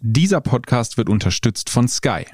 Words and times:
Dieser 0.00 0.40
Podcast 0.40 0.96
wird 0.96 1.08
unterstützt 1.08 1.70
von 1.70 1.88
Sky. 1.88 2.24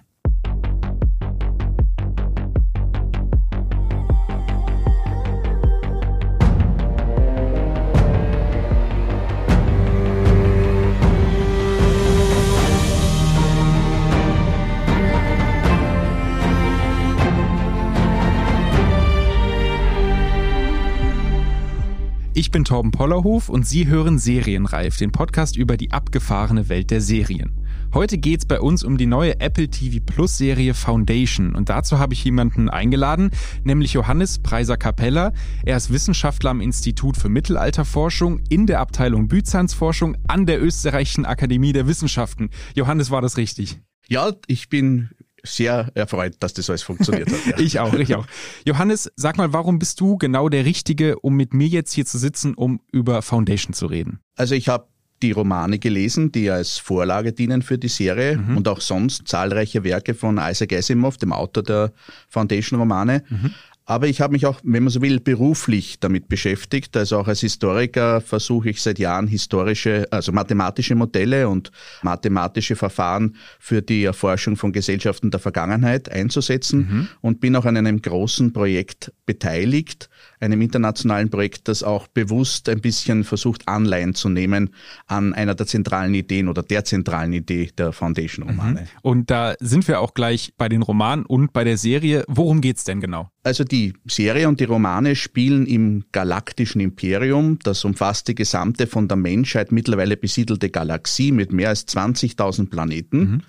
Bin 22.55 22.64
Torben 22.64 22.93
Pollerhof 22.93 23.48
und 23.48 23.66
Sie 23.66 23.89
hören 23.89 24.21
Serienreif, 24.21 24.96
den 24.96 25.11
Podcast 25.11 25.57
über 25.57 25.77
die 25.77 25.91
abgefahrene 25.91 26.68
Welt 26.68 26.93
der 26.93 27.00
Serien. 27.00 27.50
Heute 27.93 28.16
geht's 28.16 28.46
bei 28.46 28.61
uns 28.61 28.84
um 28.84 28.96
die 28.96 29.07
neue 29.07 29.41
Apple 29.41 29.68
TV 29.68 29.99
Plus 30.07 30.39
Serie 30.39 30.72
Foundation 30.72 31.57
und 31.57 31.68
dazu 31.68 31.99
habe 31.99 32.14
ich 32.14 32.22
jemanden 32.22 32.70
eingeladen, 32.70 33.33
nämlich 33.64 33.94
Johannes 33.94 34.39
Preiser 34.39 34.77
Capella. 34.77 35.33
Er 35.64 35.77
ist 35.77 35.91
Wissenschaftler 35.91 36.50
am 36.50 36.61
Institut 36.61 37.17
für 37.17 37.28
Mittelalterforschung 37.28 38.41
in 38.48 38.69
der 38.69 38.78
Abteilung 38.78 39.27
Byzanzforschung 39.27 40.16
an 40.28 40.47
der 40.47 40.62
Österreichischen 40.62 41.27
Akademie 41.27 41.72
der 41.72 41.89
Wissenschaften. 41.89 42.50
Johannes, 42.77 43.11
war 43.11 43.20
das 43.20 43.36
richtig? 43.36 43.80
Ja, 44.06 44.30
ich 44.47 44.69
bin 44.69 45.11
sehr 45.44 45.91
erfreut, 45.94 46.34
dass 46.41 46.55
das 46.55 46.69
alles 46.69 46.83
funktioniert 46.83 47.30
hat. 47.30 47.47
Ja. 47.47 47.58
ich 47.64 47.78
auch, 47.78 47.94
ich 47.94 48.14
auch. 48.14 48.27
Johannes, 48.64 49.11
sag 49.16 49.36
mal, 49.36 49.52
warum 49.52 49.78
bist 49.78 50.00
du 50.00 50.16
genau 50.16 50.48
der 50.48 50.64
Richtige, 50.64 51.19
um 51.20 51.36
mit 51.36 51.55
mir 51.55 51.69
jetzt 51.69 51.92
hier 51.92 52.06
zu 52.06 52.19
sitzen, 52.19 52.55
um 52.55 52.80
über 52.91 53.22
Foundation 53.22 53.75
zu 53.75 53.86
reden? 53.86 54.20
Also 54.36 54.55
ich 54.55 54.69
habe 54.69 54.86
die 55.22 55.33
Romane 55.33 55.78
gelesen, 55.78 56.33
die 56.33 56.50
als 56.50 56.78
Vorlage 56.78 57.33
dienen 57.33 57.62
für 57.62 57.78
die 57.78 57.88
Serie 57.88 58.36
mhm. 58.36 58.56
und 58.56 58.69
auch 58.69 58.80
sonst 58.80 59.28
zahlreiche 59.28 59.84
Werke 59.84 60.14
von 60.14 60.38
Isaac 60.38 60.72
Asimov, 60.72 61.16
dem 61.19 61.33
Autor 61.33 61.62
der 61.62 61.92
Foundation-Romane. 62.28 63.22
Mhm. 63.28 63.50
Aber 63.86 64.06
ich 64.08 64.22
habe 64.22 64.32
mich 64.32 64.46
auch, 64.46 64.60
wenn 64.62 64.84
man 64.84 64.90
so 64.90 65.02
will, 65.02 65.20
beruflich 65.20 66.00
damit 66.00 66.28
beschäftigt. 66.28 66.96
Also 66.96 67.18
auch 67.18 67.28
als 67.28 67.40
Historiker 67.40 68.22
versuche 68.22 68.70
ich 68.70 68.80
seit 68.80 68.98
Jahren 68.98 69.26
historische, 69.26 70.08
also 70.10 70.32
mathematische 70.32 70.94
Modelle 70.94 71.48
und 71.50 71.70
mathematische 72.02 72.76
Verfahren 72.76 73.36
für 73.58 73.82
die 73.82 74.04
Erforschung 74.04 74.56
von 74.56 74.72
Gesellschaften 74.72 75.30
der 75.30 75.41
Vergangenheit 75.41 76.08
einzusetzen 76.08 76.78
mhm. 76.78 77.08
und 77.20 77.41
bin 77.41 77.56
auch 77.56 77.66
an 77.66 77.76
einem 77.76 78.00
großen 78.00 78.54
Projekt 78.54 79.12
beteiligt, 79.26 80.08
einem 80.40 80.60
internationalen 80.60 81.30
Projekt, 81.30 81.68
das 81.68 81.82
auch 81.82 82.08
bewusst 82.08 82.68
ein 82.68 82.80
bisschen 82.80 83.24
versucht, 83.24 83.68
Anleihen 83.68 84.14
zu 84.14 84.28
nehmen 84.28 84.70
an 85.06 85.34
einer 85.34 85.54
der 85.54 85.66
zentralen 85.66 86.14
Ideen 86.14 86.48
oder 86.48 86.62
der 86.62 86.84
zentralen 86.84 87.32
Idee 87.32 87.70
der 87.76 87.92
Foundation-Romane. 87.92 88.82
Mhm. 88.82 88.86
Und 89.02 89.30
da 89.30 89.54
sind 89.60 89.86
wir 89.88 90.00
auch 90.00 90.14
gleich 90.14 90.52
bei 90.56 90.68
den 90.68 90.82
Romanen 90.82 91.24
und 91.26 91.52
bei 91.52 91.64
der 91.64 91.76
Serie. 91.76 92.24
Worum 92.28 92.60
geht's 92.60 92.84
denn 92.84 93.00
genau? 93.00 93.30
Also 93.42 93.62
die 93.62 93.92
Serie 94.06 94.48
und 94.48 94.60
die 94.60 94.64
Romane 94.64 95.16
spielen 95.16 95.66
im 95.66 96.04
galaktischen 96.12 96.80
Imperium. 96.80 97.58
Das 97.62 97.84
umfasst 97.84 98.28
die 98.28 98.34
gesamte 98.34 98.86
von 98.86 99.06
der 99.06 99.19
Menschheit 99.19 99.70
mittlerweile 99.70 100.16
besiedelte 100.16 100.70
Galaxie 100.70 101.30
mit 101.30 101.52
mehr 101.52 101.69
als 101.69 101.86
20.000 101.86 102.70
Planeten. 102.70 103.19
Mhm. 103.19 103.42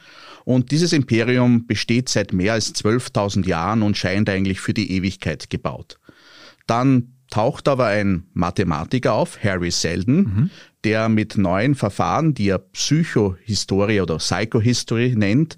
Und 0.43 0.71
dieses 0.71 0.93
Imperium 0.93 1.65
besteht 1.65 2.07
seit 2.07 2.31
mehr 2.31 2.53
als 2.53 2.73
12.000 2.75 3.47
Jahren 3.47 3.81
und 3.81 3.97
scheint 3.97 4.29
eigentlich 4.29 4.59
für 4.59 4.73
die 4.73 4.91
Ewigkeit 4.91 5.49
gebaut. 5.49 5.97
Dann 6.67 7.13
taucht 7.29 7.67
aber 7.67 7.87
ein 7.87 8.27
Mathematiker 8.33 9.13
auf, 9.13 9.43
Harry 9.43 9.71
Selden, 9.71 10.17
mhm. 10.17 10.49
der 10.83 11.09
mit 11.09 11.37
neuen 11.37 11.75
Verfahren, 11.75 12.33
die 12.33 12.49
er 12.49 12.59
Psychohistorie 12.59 14.01
oder 14.01 14.17
Psychohistory 14.17 15.15
nennt, 15.15 15.57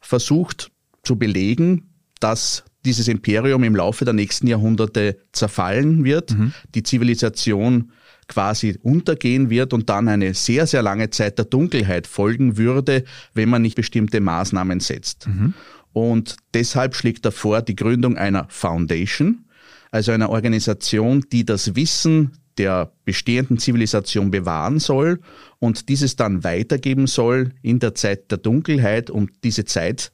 versucht 0.00 0.70
zu 1.02 1.16
belegen, 1.16 1.90
dass 2.20 2.64
dieses 2.84 3.08
Imperium 3.08 3.64
im 3.64 3.74
Laufe 3.74 4.04
der 4.04 4.14
nächsten 4.14 4.46
Jahrhunderte 4.46 5.18
zerfallen 5.32 6.04
wird, 6.04 6.32
mhm. 6.32 6.52
die 6.74 6.82
Zivilisation 6.82 7.90
quasi 8.28 8.78
untergehen 8.82 9.50
wird 9.50 9.72
und 9.72 9.88
dann 9.88 10.08
eine 10.08 10.34
sehr, 10.34 10.66
sehr 10.66 10.82
lange 10.82 11.10
Zeit 11.10 11.38
der 11.38 11.44
Dunkelheit 11.44 12.06
folgen 12.06 12.56
würde, 12.56 13.04
wenn 13.34 13.48
man 13.48 13.62
nicht 13.62 13.76
bestimmte 13.76 14.20
Maßnahmen 14.20 14.80
setzt. 14.80 15.28
Mhm. 15.28 15.54
Und 15.92 16.36
deshalb 16.52 16.94
schlägt 16.94 17.24
er 17.24 17.32
vor 17.32 17.62
die 17.62 17.76
Gründung 17.76 18.16
einer 18.16 18.46
Foundation, 18.48 19.45
also 19.96 20.12
einer 20.12 20.30
Organisation, 20.30 21.24
die 21.32 21.44
das 21.44 21.74
Wissen 21.74 22.32
der 22.58 22.92
bestehenden 23.04 23.58
Zivilisation 23.58 24.30
bewahren 24.30 24.78
soll 24.78 25.20
und 25.58 25.88
dieses 25.88 26.16
dann 26.16 26.44
weitergeben 26.44 27.06
soll 27.06 27.52
in 27.62 27.78
der 27.78 27.94
Zeit 27.94 28.30
der 28.30 28.38
Dunkelheit, 28.38 29.10
um 29.10 29.28
diese 29.42 29.64
Zeit 29.64 30.12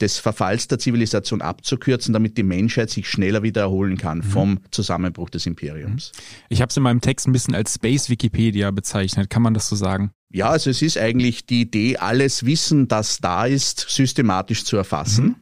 des 0.00 0.18
Verfalls 0.18 0.68
der 0.68 0.78
Zivilisation 0.78 1.42
abzukürzen, 1.42 2.12
damit 2.12 2.38
die 2.38 2.42
Menschheit 2.42 2.88
sich 2.88 3.08
schneller 3.08 3.42
wieder 3.42 3.62
erholen 3.62 3.98
kann 3.98 4.18
mhm. 4.18 4.22
vom 4.22 4.60
Zusammenbruch 4.70 5.28
des 5.28 5.44
Imperiums. 5.44 6.12
Ich 6.48 6.62
habe 6.62 6.70
es 6.70 6.76
in 6.76 6.82
meinem 6.82 7.00
Text 7.00 7.26
ein 7.26 7.32
bisschen 7.32 7.54
als 7.54 7.74
Space 7.74 8.08
Wikipedia 8.08 8.70
bezeichnet. 8.70 9.28
Kann 9.28 9.42
man 9.42 9.54
das 9.54 9.68
so 9.68 9.76
sagen? 9.76 10.12
Ja, 10.30 10.50
also 10.50 10.70
es 10.70 10.82
ist 10.82 10.96
eigentlich 10.98 11.46
die 11.46 11.62
Idee, 11.62 11.96
alles 11.96 12.46
Wissen, 12.46 12.86
das 12.86 13.18
da 13.18 13.46
ist, 13.46 13.86
systematisch 13.88 14.64
zu 14.64 14.76
erfassen. 14.76 15.24
Mhm 15.24 15.36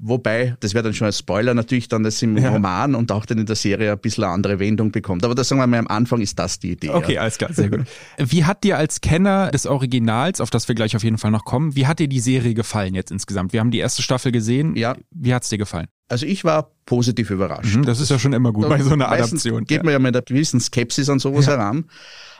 Wobei, 0.00 0.56
das 0.60 0.74
wäre 0.74 0.84
dann 0.84 0.94
schon 0.94 1.06
ein 1.06 1.12
Spoiler 1.12 1.54
natürlich 1.54 1.88
dann, 1.88 2.02
dass 2.02 2.20
im 2.22 2.36
ja. 2.36 2.50
Roman 2.50 2.94
und 2.94 3.12
auch 3.12 3.26
dann 3.26 3.38
in 3.38 3.46
der 3.46 3.56
Serie 3.56 3.92
ein 3.92 3.98
bisschen 3.98 4.24
eine 4.24 4.32
andere 4.32 4.58
Wendung 4.58 4.90
bekommt. 4.90 5.24
Aber 5.24 5.34
das 5.34 5.48
sagen 5.48 5.60
wir 5.60 5.66
mal 5.66 5.78
am 5.78 5.88
Anfang 5.88 6.20
ist 6.20 6.38
das 6.38 6.58
die 6.58 6.72
Idee. 6.72 6.90
Okay, 6.90 7.14
ja. 7.14 7.22
alles 7.22 7.38
klar, 7.38 7.52
sehr 7.52 7.70
gut. 7.70 7.80
Wie 8.18 8.44
hat 8.44 8.64
dir 8.64 8.78
als 8.78 9.00
Kenner 9.00 9.50
des 9.50 9.66
Originals, 9.66 10.40
auf 10.40 10.50
das 10.50 10.68
wir 10.68 10.74
gleich 10.74 10.96
auf 10.96 11.04
jeden 11.04 11.18
Fall 11.18 11.30
noch 11.30 11.44
kommen, 11.44 11.76
wie 11.76 11.86
hat 11.86 11.98
dir 11.98 12.08
die 12.08 12.20
Serie 12.20 12.54
gefallen 12.54 12.94
jetzt 12.94 13.10
insgesamt? 13.10 13.52
Wir 13.52 13.60
haben 13.60 13.70
die 13.70 13.78
erste 13.78 14.02
Staffel 14.02 14.32
gesehen. 14.32 14.76
Ja. 14.76 14.96
Wie 15.10 15.34
hat's 15.34 15.48
dir 15.48 15.58
gefallen? 15.58 15.86
Also 16.08 16.26
ich 16.26 16.44
war 16.44 16.70
positiv 16.86 17.30
überrascht. 17.30 17.76
Mhm, 17.76 17.84
das 17.84 18.00
ist 18.00 18.10
ja 18.10 18.18
schon 18.18 18.32
immer 18.34 18.52
gut 18.52 18.68
bei 18.68 18.82
so 18.82 18.92
einer 18.92 19.10
Adaption. 19.10 19.64
Geht 19.64 19.84
man 19.84 19.92
ja 19.92 19.98
mit 19.98 20.14
einer 20.14 20.22
gewissen 20.22 20.60
Skepsis 20.60 21.08
an 21.08 21.18
sowas 21.18 21.46
ja. 21.46 21.52
heran. 21.52 21.86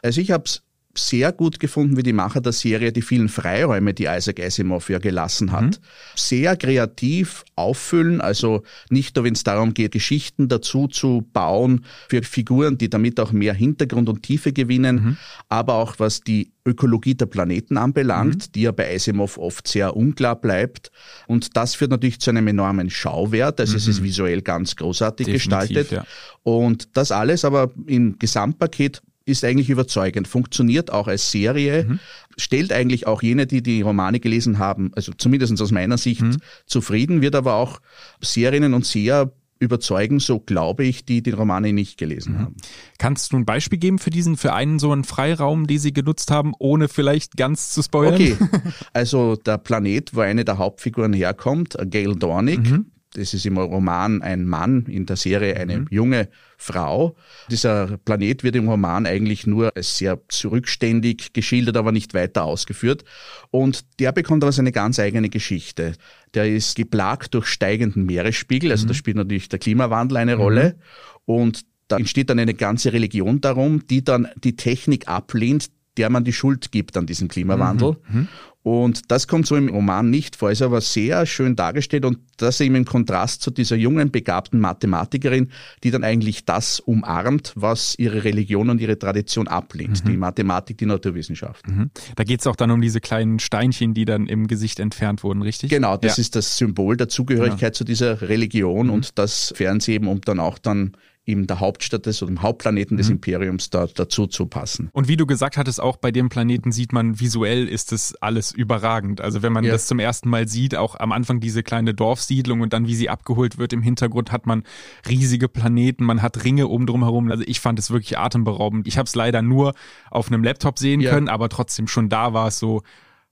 Also 0.02 0.20
ich 0.20 0.30
habe 0.30 0.44
es 0.44 0.62
sehr 0.98 1.32
gut 1.32 1.60
gefunden, 1.60 1.96
wie 1.96 2.02
die 2.02 2.12
Macher 2.12 2.40
der 2.40 2.52
Serie 2.52 2.92
die 2.92 3.02
vielen 3.02 3.28
Freiräume, 3.28 3.94
die 3.94 4.04
Isaac 4.04 4.40
Asimov 4.40 4.88
ja 4.90 4.98
gelassen 4.98 5.52
hat, 5.52 5.64
mhm. 5.64 5.76
sehr 6.14 6.56
kreativ 6.56 7.44
auffüllen. 7.56 8.20
Also 8.20 8.62
nicht 8.90 9.16
nur, 9.16 9.24
wenn 9.24 9.34
es 9.34 9.44
darum 9.44 9.74
geht, 9.74 9.92
Geschichten 9.92 10.48
dazu 10.48 10.88
zu 10.88 11.28
bauen 11.32 11.84
für 12.08 12.22
Figuren, 12.22 12.78
die 12.78 12.90
damit 12.90 13.20
auch 13.20 13.32
mehr 13.32 13.54
Hintergrund 13.54 14.08
und 14.08 14.22
Tiefe 14.22 14.52
gewinnen, 14.52 14.96
mhm. 14.96 15.16
aber 15.48 15.74
auch 15.74 15.98
was 15.98 16.20
die 16.20 16.52
Ökologie 16.66 17.14
der 17.14 17.26
Planeten 17.26 17.76
anbelangt, 17.76 18.48
mhm. 18.48 18.52
die 18.54 18.62
ja 18.62 18.72
bei 18.72 18.94
Asimov 18.94 19.36
oft 19.38 19.68
sehr 19.68 19.96
unklar 19.96 20.36
bleibt. 20.36 20.90
Und 21.26 21.56
das 21.56 21.74
führt 21.74 21.90
natürlich 21.90 22.20
zu 22.20 22.30
einem 22.30 22.46
enormen 22.48 22.88
Schauwert. 22.88 23.60
Also 23.60 23.76
es 23.76 23.86
ist 23.86 24.00
mhm. 24.00 24.04
visuell 24.04 24.42
ganz 24.42 24.74
großartig 24.76 25.26
Definitiv, 25.26 25.50
gestaltet. 25.50 25.90
Ja. 25.90 26.04
Und 26.42 26.96
das 26.96 27.12
alles 27.12 27.44
aber 27.44 27.70
im 27.86 28.18
Gesamtpaket 28.18 29.02
ist 29.26 29.44
eigentlich 29.44 29.70
überzeugend, 29.70 30.28
funktioniert 30.28 30.92
auch 30.92 31.08
als 31.08 31.30
Serie, 31.30 31.84
mhm. 31.84 31.98
stellt 32.36 32.72
eigentlich 32.72 33.06
auch 33.06 33.22
jene, 33.22 33.46
die 33.46 33.62
die 33.62 33.82
Romane 33.82 34.20
gelesen 34.20 34.58
haben, 34.58 34.90
also 34.94 35.12
zumindest 35.16 35.60
aus 35.60 35.70
meiner 35.70 35.98
Sicht 35.98 36.22
mhm. 36.22 36.36
zufrieden, 36.66 37.22
wird 37.22 37.34
aber 37.34 37.54
auch 37.54 37.80
Serinnen 38.20 38.74
und 38.74 38.84
Seher 38.84 39.32
überzeugen, 39.60 40.20
so 40.20 40.40
glaube 40.40 40.84
ich, 40.84 41.04
die 41.04 41.22
die 41.22 41.30
Romane 41.30 41.72
nicht 41.72 41.96
gelesen 41.96 42.34
mhm. 42.34 42.38
haben. 42.38 42.56
Kannst 42.98 43.32
du 43.32 43.36
ein 43.36 43.46
Beispiel 43.46 43.78
geben 43.78 43.98
für 43.98 44.10
diesen, 44.10 44.36
für 44.36 44.52
einen 44.52 44.78
so 44.78 44.92
einen 44.92 45.04
Freiraum, 45.04 45.66
den 45.66 45.78
sie 45.78 45.92
genutzt 45.92 46.30
haben, 46.30 46.52
ohne 46.58 46.88
vielleicht 46.88 47.36
ganz 47.36 47.70
zu 47.70 47.82
spoilern? 47.82 48.14
Okay, 48.14 48.36
also 48.92 49.36
der 49.36 49.58
Planet, 49.58 50.14
wo 50.14 50.20
eine 50.20 50.44
der 50.44 50.58
Hauptfiguren 50.58 51.12
herkommt, 51.12 51.76
Gail 51.90 52.14
Dornick, 52.16 52.70
mhm 52.70 52.86
das 53.14 53.32
ist 53.32 53.46
im 53.46 53.56
Roman 53.56 54.22
ein 54.22 54.44
Mann, 54.44 54.86
in 54.86 55.06
der 55.06 55.16
Serie 55.16 55.56
eine 55.56 55.78
mhm. 55.78 55.86
junge 55.90 56.28
Frau. 56.56 57.16
Dieser 57.50 57.96
Planet 57.98 58.44
wird 58.44 58.56
im 58.56 58.68
Roman 58.68 59.06
eigentlich 59.06 59.46
nur 59.46 59.74
als 59.74 59.98
sehr 59.98 60.20
zurückständig 60.28 61.32
geschildert, 61.32 61.76
aber 61.76 61.92
nicht 61.92 62.12
weiter 62.12 62.44
ausgeführt. 62.44 63.04
Und 63.50 63.84
der 64.00 64.12
bekommt 64.12 64.42
aber 64.42 64.52
seine 64.52 64.72
ganz 64.72 64.98
eigene 64.98 65.28
Geschichte. 65.28 65.94
Der 66.34 66.48
ist 66.50 66.76
geplagt 66.76 67.34
durch 67.34 67.46
steigenden 67.46 68.04
Meeresspiegel, 68.04 68.70
also 68.70 68.84
mhm. 68.84 68.88
da 68.88 68.94
spielt 68.94 69.16
natürlich 69.16 69.48
der 69.48 69.58
Klimawandel 69.58 70.18
eine 70.18 70.36
mhm. 70.36 70.42
Rolle. 70.42 70.76
Und 71.24 71.64
da 71.88 71.96
entsteht 71.96 72.30
dann 72.30 72.38
eine 72.38 72.54
ganze 72.54 72.92
Religion 72.92 73.40
darum, 73.40 73.86
die 73.86 74.02
dann 74.02 74.28
die 74.42 74.56
Technik 74.56 75.06
ablehnt, 75.08 75.70
der 75.96 76.10
man 76.10 76.24
die 76.24 76.32
Schuld 76.32 76.72
gibt 76.72 76.96
an 76.96 77.06
diesem 77.06 77.28
Klimawandel. 77.28 77.96
Mhm. 78.08 78.28
Und 78.64 79.10
das 79.12 79.28
kommt 79.28 79.46
so 79.46 79.56
im 79.56 79.68
Roman 79.68 80.08
nicht 80.08 80.36
vor, 80.36 80.50
ist 80.50 80.62
aber 80.62 80.80
sehr 80.80 81.26
schön 81.26 81.54
dargestellt 81.54 82.06
und 82.06 82.18
das 82.38 82.58
eben 82.62 82.76
im 82.76 82.86
Kontrast 82.86 83.42
zu 83.42 83.50
dieser 83.50 83.76
jungen, 83.76 84.10
begabten 84.10 84.58
Mathematikerin, 84.58 85.50
die 85.82 85.90
dann 85.90 86.02
eigentlich 86.02 86.46
das 86.46 86.80
umarmt, 86.80 87.52
was 87.56 87.94
ihre 87.98 88.24
Religion 88.24 88.70
und 88.70 88.80
ihre 88.80 88.98
Tradition 88.98 89.48
ablehnt, 89.48 90.02
mhm. 90.02 90.08
die 90.08 90.16
Mathematik, 90.16 90.78
die 90.78 90.86
Naturwissenschaft. 90.86 91.68
Mhm. 91.68 91.90
Da 92.16 92.24
geht 92.24 92.40
es 92.40 92.46
auch 92.46 92.56
dann 92.56 92.70
um 92.70 92.80
diese 92.80 93.02
kleinen 93.02 93.38
Steinchen, 93.38 93.92
die 93.92 94.06
dann 94.06 94.28
im 94.28 94.46
Gesicht 94.46 94.80
entfernt 94.80 95.24
wurden, 95.24 95.42
richtig? 95.42 95.68
Genau, 95.68 95.98
das 95.98 96.16
ja. 96.16 96.22
ist 96.22 96.34
das 96.34 96.56
Symbol 96.56 96.96
der 96.96 97.10
Zugehörigkeit 97.10 97.60
genau. 97.60 97.72
zu 97.72 97.84
dieser 97.84 98.22
Religion 98.22 98.86
mhm. 98.86 98.94
und 98.94 99.18
das 99.18 99.52
fähren 99.54 99.80
sie 99.80 99.92
eben, 99.92 100.08
um 100.08 100.22
dann 100.22 100.40
auch 100.40 100.56
dann 100.56 100.96
in 101.26 101.46
der 101.46 101.60
Hauptstadt 101.60 102.04
des 102.04 102.22
oder 102.22 102.30
im 102.30 102.42
Hauptplaneten 102.42 102.96
des 102.98 103.08
mhm. 103.08 103.14
Imperiums 103.14 103.70
da, 103.70 103.86
dazu 103.86 104.26
zu 104.26 104.46
passen. 104.46 104.90
Und 104.92 105.08
wie 105.08 105.16
du 105.16 105.24
gesagt 105.24 105.56
hattest, 105.56 105.80
auch 105.80 105.96
bei 105.96 106.10
dem 106.10 106.28
Planeten 106.28 106.70
sieht 106.70 106.92
man 106.92 107.18
visuell 107.18 107.66
ist 107.66 107.92
das 107.92 108.14
alles 108.16 108.52
überragend. 108.52 109.22
Also 109.22 109.42
wenn 109.42 109.52
man 109.52 109.64
ja. 109.64 109.72
das 109.72 109.86
zum 109.86 109.98
ersten 109.98 110.28
Mal 110.28 110.48
sieht, 110.48 110.76
auch 110.76 110.96
am 110.96 111.12
Anfang 111.12 111.40
diese 111.40 111.62
kleine 111.62 111.94
Dorfsiedlung 111.94 112.60
und 112.60 112.74
dann 112.74 112.86
wie 112.86 112.94
sie 112.94 113.08
abgeholt 113.08 113.56
wird 113.56 113.72
im 113.72 113.80
Hintergrund 113.80 114.32
hat 114.32 114.46
man 114.46 114.64
riesige 115.08 115.48
Planeten, 115.48 116.04
man 116.04 116.20
hat 116.20 116.44
Ringe 116.44 116.68
um 116.68 116.84
drum 116.86 117.02
herum. 117.02 117.30
Also 117.30 117.44
ich 117.46 117.60
fand 117.60 117.78
es 117.78 117.90
wirklich 117.90 118.18
atemberaubend. 118.18 118.86
Ich 118.86 118.98
habe 118.98 119.06
es 119.06 119.14
leider 119.14 119.40
nur 119.40 119.72
auf 120.10 120.28
einem 120.28 120.44
Laptop 120.44 120.78
sehen 120.78 121.00
ja. 121.00 121.10
können, 121.10 121.28
aber 121.28 121.48
trotzdem 121.48 121.88
schon 121.88 122.10
da 122.10 122.34
war 122.34 122.48
es 122.48 122.58
so, 122.58 122.82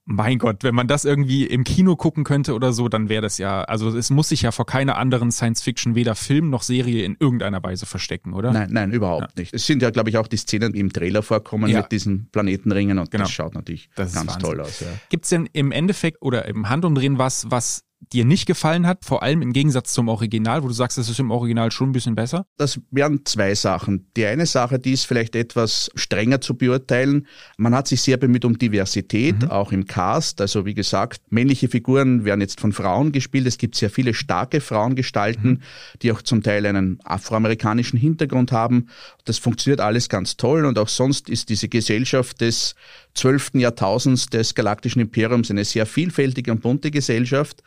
mein 0.05 0.37
Gott, 0.37 0.63
wenn 0.63 0.75
man 0.75 0.87
das 0.87 1.05
irgendwie 1.05 1.45
im 1.45 1.63
Kino 1.63 1.95
gucken 1.95 2.23
könnte 2.23 2.53
oder 2.53 2.73
so, 2.73 2.89
dann 2.89 3.07
wäre 3.07 3.21
das 3.21 3.37
ja, 3.37 3.63
also 3.63 3.95
es 3.95 4.09
muss 4.09 4.29
sich 4.29 4.41
ja 4.41 4.51
vor 4.51 4.65
keiner 4.65 4.97
anderen 4.97 5.31
Science-Fiction 5.31 5.95
weder 5.95 6.15
Film 6.15 6.49
noch 6.49 6.63
Serie 6.63 7.05
in 7.05 7.15
irgendeiner 7.19 7.63
Weise 7.63 7.85
verstecken, 7.85 8.33
oder? 8.33 8.51
Nein, 8.51 8.69
nein, 8.71 8.91
überhaupt 8.91 9.21
ja. 9.35 9.41
nicht. 9.41 9.53
Es 9.53 9.65
sind 9.65 9.81
ja, 9.81 9.91
glaube 9.91 10.09
ich, 10.09 10.17
auch 10.17 10.27
die 10.27 10.37
Szenen 10.37 10.73
im 10.73 10.91
Trailer 10.91 11.23
vorkommen 11.23 11.69
ja. 11.69 11.79
mit 11.79 11.91
diesen 11.91 12.27
Planetenringen 12.31 12.99
und 12.99 13.11
genau. 13.11 13.23
das 13.23 13.31
schaut 13.31 13.55
natürlich 13.55 13.89
das 13.95 14.13
ganz 14.13 14.37
toll 14.37 14.59
aus. 14.59 14.81
Ja. 14.81 14.87
Gibt 15.09 15.23
es 15.23 15.29
denn 15.29 15.47
im 15.53 15.71
Endeffekt 15.71 16.21
oder 16.21 16.45
im 16.45 16.69
Handumdrehen 16.69 17.17
was, 17.17 17.49
was 17.49 17.83
dir 18.11 18.25
nicht 18.25 18.45
gefallen 18.45 18.87
hat, 18.87 19.05
vor 19.05 19.23
allem 19.23 19.41
im 19.41 19.53
Gegensatz 19.53 19.93
zum 19.93 20.07
Original, 20.07 20.63
wo 20.63 20.67
du 20.67 20.73
sagst, 20.73 20.97
es 20.97 21.09
ist 21.09 21.19
im 21.19 21.31
Original 21.31 21.71
schon 21.71 21.89
ein 21.89 21.91
bisschen 21.93 22.15
besser? 22.15 22.45
Das 22.57 22.79
wären 22.91 23.25
zwei 23.25 23.55
Sachen. 23.55 24.11
Die 24.17 24.25
eine 24.25 24.45
Sache, 24.45 24.79
die 24.79 24.93
ist 24.93 25.05
vielleicht 25.05 25.35
etwas 25.35 25.91
strenger 25.95 26.41
zu 26.41 26.55
beurteilen. 26.55 27.27
Man 27.57 27.73
hat 27.73 27.87
sich 27.87 28.01
sehr 28.01 28.17
bemüht 28.17 28.45
um 28.45 28.57
Diversität, 28.57 29.43
mhm. 29.43 29.49
auch 29.49 29.71
im 29.71 29.85
Cast. 29.85 30.41
Also 30.41 30.65
wie 30.65 30.73
gesagt, 30.73 31.21
männliche 31.29 31.67
Figuren 31.67 32.25
werden 32.25 32.41
jetzt 32.41 32.59
von 32.59 32.73
Frauen 32.73 33.11
gespielt. 33.11 33.47
Es 33.47 33.57
gibt 33.57 33.75
sehr 33.75 33.89
viele 33.89 34.13
starke 34.13 34.61
Frauengestalten, 34.61 35.51
mhm. 35.51 35.59
die 36.01 36.11
auch 36.11 36.21
zum 36.21 36.43
Teil 36.43 36.65
einen 36.65 36.99
afroamerikanischen 37.03 37.99
Hintergrund 37.99 38.51
haben. 38.51 38.87
Das 39.25 39.37
funktioniert 39.37 39.79
alles 39.79 40.09
ganz 40.09 40.37
toll 40.37 40.65
und 40.65 40.77
auch 40.79 40.89
sonst 40.89 41.29
ist 41.29 41.49
diese 41.49 41.69
Gesellschaft 41.69 42.41
des 42.41 42.75
12. 43.15 43.51
Jahrtausends 43.55 44.27
des 44.27 44.55
galaktischen 44.55 45.01
Imperiums 45.01 45.51
eine 45.51 45.65
sehr 45.65 45.85
vielfältige 45.85 46.51
und 46.51 46.61
bunte 46.61 46.91
Gesellschaft. 46.91 47.63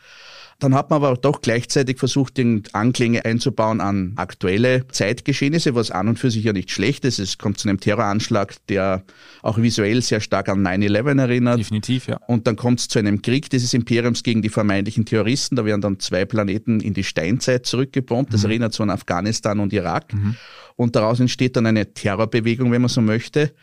Dann 0.59 0.73
hat 0.73 0.89
man 0.89 1.03
aber 1.03 1.15
doch 1.15 1.41
gleichzeitig 1.41 1.99
versucht, 1.99 2.39
Anklänge 2.73 3.23
einzubauen 3.25 3.79
an 3.79 4.13
aktuelle 4.15 4.87
Zeitgeschehnisse, 4.87 5.75
was 5.75 5.91
an 5.91 6.07
und 6.07 6.17
für 6.17 6.31
sich 6.31 6.43
ja 6.43 6.51
nicht 6.51 6.71
schlecht 6.71 7.05
ist. 7.05 7.19
Es 7.19 7.37
kommt 7.37 7.59
zu 7.59 7.69
einem 7.69 7.79
Terroranschlag, 7.79 8.55
der 8.67 9.03
auch 9.43 9.59
visuell 9.59 10.01
sehr 10.01 10.19
stark 10.19 10.49
an 10.49 10.65
9-11 10.65 11.21
erinnert. 11.21 11.59
Definitiv, 11.59 12.07
ja. 12.07 12.19
Und 12.25 12.47
dann 12.47 12.55
kommt 12.55 12.79
es 12.79 12.87
zu 12.87 12.97
einem 12.97 13.21
Krieg 13.21 13.51
dieses 13.51 13.75
Imperiums 13.75 14.23
gegen 14.23 14.41
die 14.41 14.49
vermeintlichen 14.49 15.05
Terroristen. 15.05 15.55
Da 15.55 15.63
werden 15.63 15.81
dann 15.81 15.99
zwei 15.99 16.25
Planeten 16.25 16.79
in 16.79 16.95
die 16.95 17.03
Steinzeit 17.03 17.67
zurückgebombt. 17.67 18.33
Das 18.33 18.41
mhm. 18.41 18.49
erinnert 18.49 18.73
so 18.73 18.81
an 18.81 18.89
Afghanistan 18.89 19.59
und 19.59 19.73
Irak. 19.73 20.11
Mhm. 20.11 20.37
Und 20.75 20.95
daraus 20.95 21.19
entsteht 21.19 21.55
dann 21.55 21.67
eine 21.67 21.93
Terrorbewegung, 21.93 22.71
wenn 22.71 22.81
man 22.81 22.89
so 22.89 23.01
möchte 23.01 23.53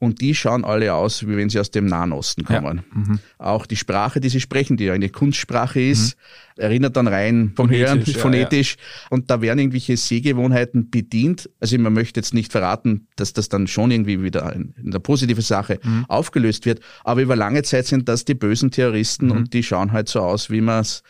und 0.00 0.20
die 0.20 0.34
schauen 0.34 0.64
alle 0.64 0.94
aus, 0.94 1.26
wie 1.26 1.36
wenn 1.36 1.50
sie 1.50 1.58
aus 1.58 1.72
dem 1.72 1.86
Nahen 1.86 2.12
Osten 2.12 2.44
kommen. 2.44 2.82
Ja. 2.94 2.98
Mhm. 2.98 3.18
Auch 3.38 3.66
die 3.66 3.76
Sprache, 3.76 4.20
die 4.20 4.28
sie 4.28 4.40
sprechen, 4.40 4.76
die 4.76 4.84
ja 4.84 4.92
eine 4.92 5.08
Kunstsprache 5.08 5.80
ist, 5.80 6.16
mhm. 6.56 6.62
erinnert 6.62 6.96
dann 6.96 7.08
rein 7.08 7.52
vom 7.56 7.66
phonetisch, 7.66 7.88
Hören, 7.88 8.02
ja, 8.06 8.18
phonetisch. 8.18 8.76
Ja. 8.76 9.08
Und 9.10 9.30
da 9.30 9.40
werden 9.40 9.58
irgendwelche 9.58 9.96
Sehgewohnheiten 9.96 10.90
bedient. 10.90 11.50
Also 11.58 11.76
man 11.78 11.92
möchte 11.94 12.20
jetzt 12.20 12.32
nicht 12.32 12.52
verraten, 12.52 13.08
dass 13.16 13.32
das 13.32 13.48
dann 13.48 13.66
schon 13.66 13.90
irgendwie 13.90 14.22
wieder 14.22 14.46
eine 14.46 15.00
positive 15.00 15.42
Sache 15.42 15.80
mhm. 15.82 16.04
aufgelöst 16.06 16.64
wird. 16.64 16.78
Aber 17.02 17.20
über 17.20 17.34
lange 17.34 17.64
Zeit 17.64 17.86
sind 17.86 18.08
das 18.08 18.24
die 18.24 18.34
bösen 18.34 18.70
Terroristen 18.70 19.26
mhm. 19.26 19.32
und 19.32 19.52
die 19.52 19.64
schauen 19.64 19.90
halt 19.90 20.08
so 20.08 20.20
aus, 20.20 20.48
wie 20.48 20.60
man 20.60 20.82
es 20.82 21.02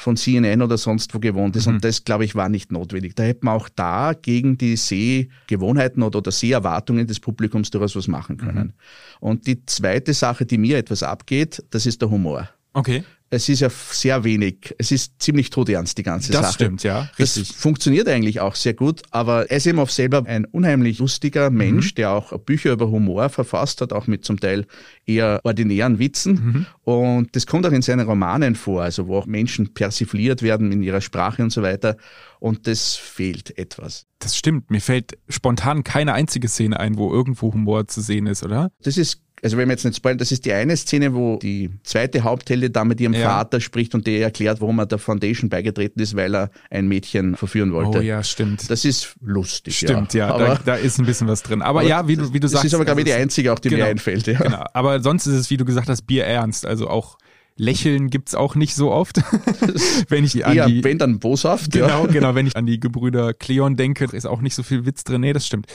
von 0.00 0.16
CNN 0.16 0.62
oder 0.62 0.78
sonst 0.78 1.14
wo 1.14 1.18
gewohnt 1.18 1.56
ist. 1.56 1.66
Mhm. 1.66 1.74
Und 1.74 1.84
das, 1.84 2.04
glaube 2.04 2.24
ich, 2.24 2.34
war 2.34 2.48
nicht 2.48 2.72
notwendig. 2.72 3.14
Da 3.14 3.22
hätte 3.22 3.44
man 3.44 3.54
auch 3.54 3.68
da 3.68 4.12
gegen 4.12 4.58
die 4.58 4.76
Sehgewohnheiten 4.76 6.02
oder, 6.02 6.18
oder 6.18 6.32
Seherwartungen 6.32 7.06
des 7.06 7.20
Publikums 7.20 7.70
durchaus 7.70 7.96
was 7.96 8.08
machen 8.08 8.36
können. 8.36 8.66
Mhm. 8.66 8.72
Und 9.20 9.46
die 9.46 9.64
zweite 9.66 10.14
Sache, 10.14 10.46
die 10.46 10.58
mir 10.58 10.78
etwas 10.78 11.02
abgeht, 11.02 11.62
das 11.70 11.86
ist 11.86 12.02
der 12.02 12.10
Humor. 12.10 12.48
Okay 12.72 13.04
es 13.32 13.48
ist 13.48 13.60
ja 13.60 13.70
sehr 13.70 14.24
wenig. 14.24 14.74
Es 14.78 14.90
ist 14.90 15.22
ziemlich 15.22 15.50
todernst, 15.50 15.96
die 15.96 16.02
ganze 16.02 16.32
das 16.32 16.40
Sache. 16.40 16.46
Das 16.46 16.54
stimmt, 16.54 16.82
ja. 16.82 17.08
Richtig. 17.16 17.48
Das 17.48 17.56
funktioniert 17.56 18.08
eigentlich 18.08 18.40
auch 18.40 18.56
sehr 18.56 18.74
gut, 18.74 19.02
aber 19.12 19.46
Asimov 19.48 19.92
selber 19.92 20.26
ein 20.26 20.44
unheimlich 20.46 20.98
lustiger 20.98 21.48
Mensch, 21.48 21.92
mhm. 21.92 21.94
der 21.94 22.10
auch 22.10 22.36
Bücher 22.40 22.72
über 22.72 22.90
Humor 22.90 23.28
verfasst 23.28 23.80
hat, 23.82 23.92
auch 23.92 24.08
mit 24.08 24.24
zum 24.24 24.40
Teil 24.40 24.66
eher 25.06 25.40
ordinären 25.44 26.00
Witzen. 26.00 26.32
Mhm. 26.32 26.66
Und 26.82 27.36
das 27.36 27.46
kommt 27.46 27.64
auch 27.66 27.72
in 27.72 27.82
seinen 27.82 28.04
Romanen 28.04 28.56
vor, 28.56 28.82
also 28.82 29.06
wo 29.06 29.18
auch 29.18 29.26
Menschen 29.26 29.74
persifliert 29.74 30.42
werden 30.42 30.72
in 30.72 30.82
ihrer 30.82 31.00
Sprache 31.00 31.44
und 31.44 31.50
so 31.50 31.62
weiter. 31.62 31.96
Und 32.40 32.66
das 32.66 32.96
fehlt 32.96 33.56
etwas. 33.56 34.06
Das 34.18 34.36
stimmt. 34.36 34.70
Mir 34.70 34.80
fällt 34.80 35.18
spontan 35.28 35.84
keine 35.84 36.14
einzige 36.14 36.48
Szene 36.48 36.80
ein, 36.80 36.96
wo 36.96 37.12
irgendwo 37.12 37.52
Humor 37.52 37.86
zu 37.86 38.00
sehen 38.00 38.26
ist, 38.26 38.42
oder? 38.42 38.72
Das 38.82 38.96
ist 38.96 39.20
also 39.42 39.56
wenn 39.56 39.68
wir 39.68 39.72
jetzt 39.72 39.84
nicht 39.84 39.96
spoilern, 39.96 40.18
das 40.18 40.32
ist 40.32 40.44
die 40.44 40.52
eine 40.52 40.76
Szene, 40.76 41.14
wo 41.14 41.38
die 41.38 41.70
zweite 41.82 42.22
Haupthelde 42.22 42.70
da 42.70 42.84
mit 42.84 43.00
ihrem 43.00 43.14
ja. 43.14 43.28
Vater 43.28 43.60
spricht 43.60 43.94
und 43.94 44.06
der 44.06 44.22
erklärt, 44.22 44.60
warum 44.60 44.78
er 44.78 44.86
der 44.86 44.98
Foundation 44.98 45.48
beigetreten 45.48 46.00
ist, 46.00 46.14
weil 46.16 46.34
er 46.34 46.50
ein 46.70 46.88
Mädchen 46.88 47.36
verführen 47.36 47.72
wollte. 47.72 47.98
Oh 47.98 48.02
ja, 48.02 48.22
stimmt. 48.22 48.70
Das 48.70 48.84
ist 48.84 49.14
lustig. 49.22 49.78
Stimmt, 49.78 50.14
ja, 50.14 50.28
ja 50.28 50.54
da, 50.54 50.60
da, 50.64 50.74
ist 50.74 50.98
ein 50.98 51.06
bisschen 51.06 51.28
was 51.28 51.42
drin. 51.42 51.62
Aber, 51.62 51.80
aber 51.80 51.88
ja, 51.88 52.06
wie 52.06 52.16
du, 52.16 52.32
wie 52.32 52.40
du 52.40 52.48
sagst. 52.48 52.64
Das 52.64 52.72
ist 52.72 52.74
aber, 52.74 52.84
glaube 52.84 53.00
ich, 53.00 53.06
die 53.06 53.12
einzige 53.12 53.52
auch, 53.52 53.58
die 53.58 53.70
genau, 53.70 53.84
mir 53.84 53.90
einfällt. 53.90 54.26
Ja. 54.26 54.38
Genau. 54.38 54.64
Aber 54.74 55.00
sonst 55.00 55.26
ist 55.26 55.34
es, 55.34 55.50
wie 55.50 55.56
du 55.56 55.64
gesagt 55.64 55.88
hast, 55.88 56.02
Bier 56.02 56.24
ernst. 56.24 56.66
Also 56.66 56.88
auch 56.88 57.16
Lächeln 57.56 58.08
gibt's 58.08 58.34
auch 58.34 58.54
nicht 58.54 58.74
so 58.74 58.90
oft. 58.90 59.18
wenn 60.08 60.24
ich 60.24 60.46
an 60.46 60.56
Eher, 60.56 60.66
die, 60.66 60.82
wenn 60.82 60.98
dann 60.98 61.18
boshaft. 61.18 61.72
Genau, 61.72 62.06
ja. 62.06 62.06
genau. 62.06 62.34
Wenn 62.34 62.46
ich 62.46 62.56
an 62.56 62.64
die 62.64 62.80
Gebrüder 62.80 63.34
Cleon 63.34 63.76
denke, 63.76 64.04
ist 64.12 64.26
auch 64.26 64.40
nicht 64.40 64.54
so 64.54 64.62
viel 64.62 64.86
Witz 64.86 65.04
drin. 65.04 65.20
Nee, 65.20 65.34
das 65.34 65.46
stimmt. 65.46 65.66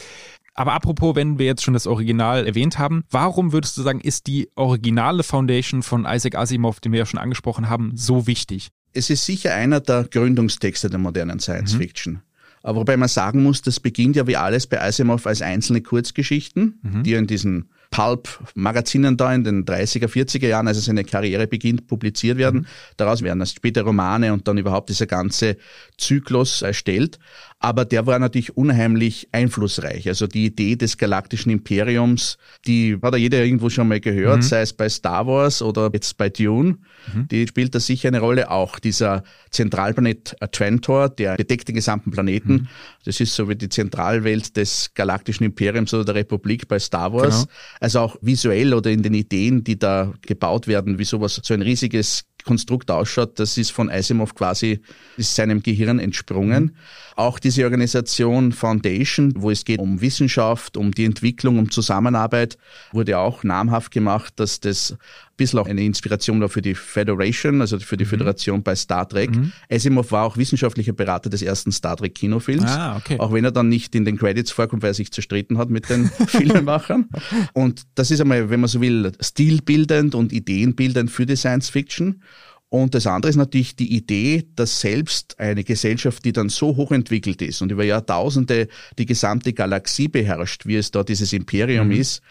Aber 0.55 0.73
apropos, 0.73 1.15
wenn 1.15 1.37
wir 1.37 1.45
jetzt 1.45 1.63
schon 1.63 1.73
das 1.73 1.85
Original 1.85 2.47
erwähnt 2.47 2.79
haben, 2.79 3.03
warum 3.11 3.51
würdest 3.51 3.77
du 3.77 3.81
sagen, 3.81 3.99
ist 3.99 4.25
die 4.25 4.49
originale 4.55 5.23
Foundation 5.23 5.83
von 5.83 6.05
Isaac 6.05 6.35
Asimov, 6.35 6.79
den 6.79 6.93
wir 6.93 6.99
ja 6.99 7.05
schon 7.05 7.19
angesprochen 7.19 7.69
haben, 7.69 7.91
so 7.95 8.25
wichtig? 8.25 8.69
Es 8.93 9.09
ist 9.09 9.25
sicher 9.25 9.53
einer 9.53 9.81
der 9.81 10.05
Gründungstexte 10.05 10.89
der 10.89 10.99
modernen 10.99 11.39
Science 11.41 11.73
mhm. 11.73 11.77
Fiction. 11.77 12.21
Aber 12.63 12.79
wobei 12.79 12.97
man 12.97 13.09
sagen 13.09 13.43
muss, 13.43 13.61
das 13.61 13.79
beginnt 13.79 14.15
ja 14.15 14.25
wie 14.25 14.37
alles 14.37 14.65
bei 14.65 14.81
Asimov 14.81 15.27
als 15.27 15.43
einzelne 15.43 15.81
Kurzgeschichten, 15.81 16.79
mhm. 16.81 17.03
die 17.03 17.13
in 17.13 17.27
diesen 17.27 17.69
Pulp-Magazinen 17.91 19.17
da 19.17 19.33
in 19.33 19.43
den 19.43 19.65
30er, 19.65 20.07
40er 20.07 20.47
Jahren, 20.47 20.67
als 20.67 20.77
er 20.77 20.83
seine 20.83 21.03
Karriere 21.03 21.47
beginnt, 21.47 21.87
publiziert 21.87 22.37
werden. 22.37 22.61
Mhm. 22.61 22.65
Daraus 22.97 23.21
werden 23.21 23.39
dann 23.39 23.47
später 23.47 23.83
Romane 23.83 24.33
und 24.33 24.47
dann 24.47 24.57
überhaupt 24.57 24.89
dieser 24.89 25.05
ganze 25.05 25.57
Zyklus 25.97 26.61
erstellt. 26.61 27.19
Aber 27.65 27.83
der 27.83 28.05
war 28.05 28.19
natürlich 28.19 28.55
unheimlich 28.55 29.27
einflussreich. 29.31 30.07
Also 30.07 30.27
die 30.27 30.45
Idee 30.45 30.75
des 30.75 30.99
galaktischen 30.99 31.51
Imperiums, 31.51 32.37
die 32.67 32.99
hat 33.01 33.13
ja 33.13 33.17
jeder 33.17 33.43
irgendwo 33.43 33.71
schon 33.71 33.87
mal 33.87 33.99
gehört, 33.99 34.37
mhm. 34.37 34.41
sei 34.43 34.61
es 34.61 34.71
bei 34.71 34.87
Star 34.87 35.25
Wars 35.25 35.63
oder 35.63 35.89
jetzt 35.91 36.15
bei 36.15 36.29
Dune. 36.29 36.77
Mhm. 37.11 37.27
Die 37.27 37.47
spielt 37.47 37.73
da 37.73 37.79
sicher 37.79 38.09
eine 38.09 38.19
Rolle. 38.19 38.51
Auch 38.51 38.77
dieser 38.77 39.23
Zentralplanet 39.49 40.35
Trantor, 40.51 41.09
der 41.09 41.37
bedeckt 41.37 41.67
den 41.67 41.73
gesamten 41.73 42.11
Planeten. 42.11 42.53
Mhm. 42.53 42.67
Das 43.03 43.19
ist 43.19 43.33
so 43.33 43.49
wie 43.49 43.55
die 43.55 43.69
Zentralwelt 43.69 44.55
des 44.57 44.91
galaktischen 44.93 45.43
Imperiums 45.43 45.91
oder 45.91 46.05
der 46.05 46.13
Republik 46.13 46.67
bei 46.67 46.77
Star 46.77 47.13
Wars. 47.13 47.45
Genau. 47.45 47.51
Also 47.79 47.99
auch 48.01 48.15
visuell 48.21 48.75
oder 48.75 48.91
in 48.91 49.01
den 49.01 49.15
Ideen, 49.15 49.63
die 49.63 49.79
da 49.79 50.13
gebaut 50.21 50.67
werden, 50.67 50.99
wie 50.99 51.03
sowas, 51.03 51.41
so 51.43 51.55
ein 51.55 51.63
riesiges 51.63 52.25
Konstrukt 52.45 52.89
ausschaut, 52.91 53.39
das 53.39 53.57
ist 53.57 53.71
von 53.71 53.89
Asimov 53.89 54.35
quasi 54.35 54.79
ist 55.17 55.35
seinem 55.35 55.61
Gehirn 55.61 55.99
entsprungen. 55.99 56.63
Mhm. 56.63 56.71
Auch 57.15 57.39
diese 57.39 57.63
Organisation 57.63 58.51
Foundation, 58.51 59.33
wo 59.37 59.51
es 59.51 59.65
geht 59.65 59.79
um 59.79 60.01
Wissenschaft, 60.01 60.77
um 60.77 60.91
die 60.91 61.05
Entwicklung, 61.05 61.57
um 61.59 61.71
Zusammenarbeit, 61.71 62.57
wurde 62.91 63.17
auch 63.17 63.43
namhaft 63.43 63.91
gemacht, 63.91 64.33
dass 64.37 64.59
das 64.59 64.95
bisschen 65.37 65.59
auch 65.59 65.67
eine 65.67 65.83
Inspiration 65.83 66.39
war 66.41 66.49
für 66.49 66.61
die 66.61 66.75
Federation, 66.75 67.61
also 67.61 67.79
für 67.79 67.97
die 67.97 68.05
mhm. 68.05 68.09
Föderation 68.09 68.63
bei 68.63 68.75
Star 68.75 69.07
Trek. 69.07 69.35
Mhm. 69.35 69.51
Asimov 69.69 70.11
war 70.11 70.25
auch 70.25 70.37
wissenschaftlicher 70.37 70.93
Berater 70.93 71.29
des 71.29 71.41
ersten 71.41 71.71
Star 71.71 71.97
Trek 71.97 72.15
Kinofilms, 72.15 72.71
ah, 72.71 72.97
okay. 72.97 73.19
auch 73.19 73.33
wenn 73.33 73.43
er 73.43 73.51
dann 73.51 73.69
nicht 73.69 73.95
in 73.95 74.05
den 74.05 74.17
Credits 74.17 74.51
vorkommt, 74.51 74.83
weil 74.83 74.91
er 74.91 74.95
sich 74.95 75.11
zerstritten 75.11 75.57
hat 75.57 75.69
mit 75.69 75.89
den 75.89 76.09
Filmemachern. 76.27 77.09
Und 77.53 77.83
das 77.95 78.11
ist 78.11 78.21
einmal, 78.21 78.49
wenn 78.49 78.59
man 78.59 78.69
so 78.69 78.81
will, 78.81 79.11
stilbildend 79.19 80.15
und 80.15 80.31
ideenbildend 80.31 81.11
für 81.11 81.25
die 81.25 81.35
Science 81.35 81.69
Fiction. 81.69 82.21
Und 82.69 82.95
das 82.95 83.07
andere 83.07 83.29
ist 83.29 83.35
natürlich 83.35 83.75
die 83.75 83.95
Idee, 83.95 84.47
dass 84.55 84.81
selbst 84.81 85.39
eine 85.39 85.63
Gesellschaft, 85.63 86.25
die 86.25 86.33
dann 86.33 86.49
so 86.49 86.75
hochentwickelt 86.75 87.41
ist 87.41 87.61
und 87.61 87.71
über 87.71 87.83
Jahrtausende 87.83 88.67
die 88.97 89.05
gesamte 89.05 89.53
Galaxie 89.53 90.07
beherrscht, 90.07 90.65
wie 90.65 90.75
es 90.75 90.91
da 90.91 91.03
dieses 91.03 91.31
Imperium 91.31 91.87
mhm. 91.87 91.93
ist, 91.93 92.21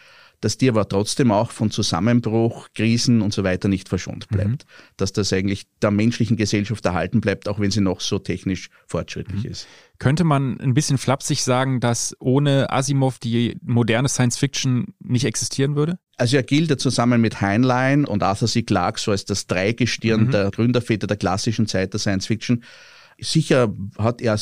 dass 0.45 0.59
die 0.59 0.69
aber 0.69 0.87
trotzdem 0.87 1.33
auch 1.33 1.51
von 1.51 1.71
Zusammenbruch, 1.71 2.69
Krisen 2.75 3.23
und 3.23 3.33
so 3.33 3.45
weiter 3.45 3.69
nicht 3.69 3.89
verschont 3.89 4.29
bleibt. 4.29 4.51
Mhm. 4.67 4.93
Dass 4.99 5.15
das 5.15 5.33
eigentlich 5.33 5.67
der 5.81 5.91
menschlichen 5.91 6.37
Gesellschaft 6.37 6.85
erhalten 6.85 7.23
bleibt, 7.23 7.49
auch 7.49 7.61
wenn 7.61 7.71
sie 7.71 7.81
noch 7.81 8.03
so 8.03 8.19
technisch 8.19 8.69
fortschrittlich 8.87 9.45
mhm. 9.45 9.51
ist. 9.51 9.67
Könnte 9.99 10.25
man 10.25 10.61
ein 10.61 10.75
bisschen 10.75 10.99
flapsig 10.99 11.43
sagen, 11.43 11.81
dass 11.81 12.15
ohne 12.19 12.71
Asimov 12.71 13.19
die 13.19 13.57
moderne 13.63 14.11
Science 14.11 14.37
Fiction 14.37 14.93
nicht 15.01 15.25
existieren 15.25 15.77
würde? 15.77 15.99
Also 16.19 16.37
er 16.37 16.43
gilt 16.43 16.69
ja 16.69 16.77
zusammen 16.77 17.23
mit 17.23 17.41
Heinlein 17.41 18.05
und 18.05 18.23
Arthur 18.23 18.47
C. 18.47 18.65
Clarke 18.65 19.01
so 19.01 19.13
als 19.13 19.25
das 19.25 19.47
Dreigestirn 19.47 20.27
mhm. 20.27 20.31
der 20.31 20.51
Gründerväter 20.51 21.07
der 21.07 21.17
klassischen 21.17 21.67
Zeit 21.67 21.95
der 21.95 22.01
Science 22.01 22.27
Fiction. 22.27 22.63
Sicher 23.19 23.73
hat 23.97 24.21
er 24.21 24.37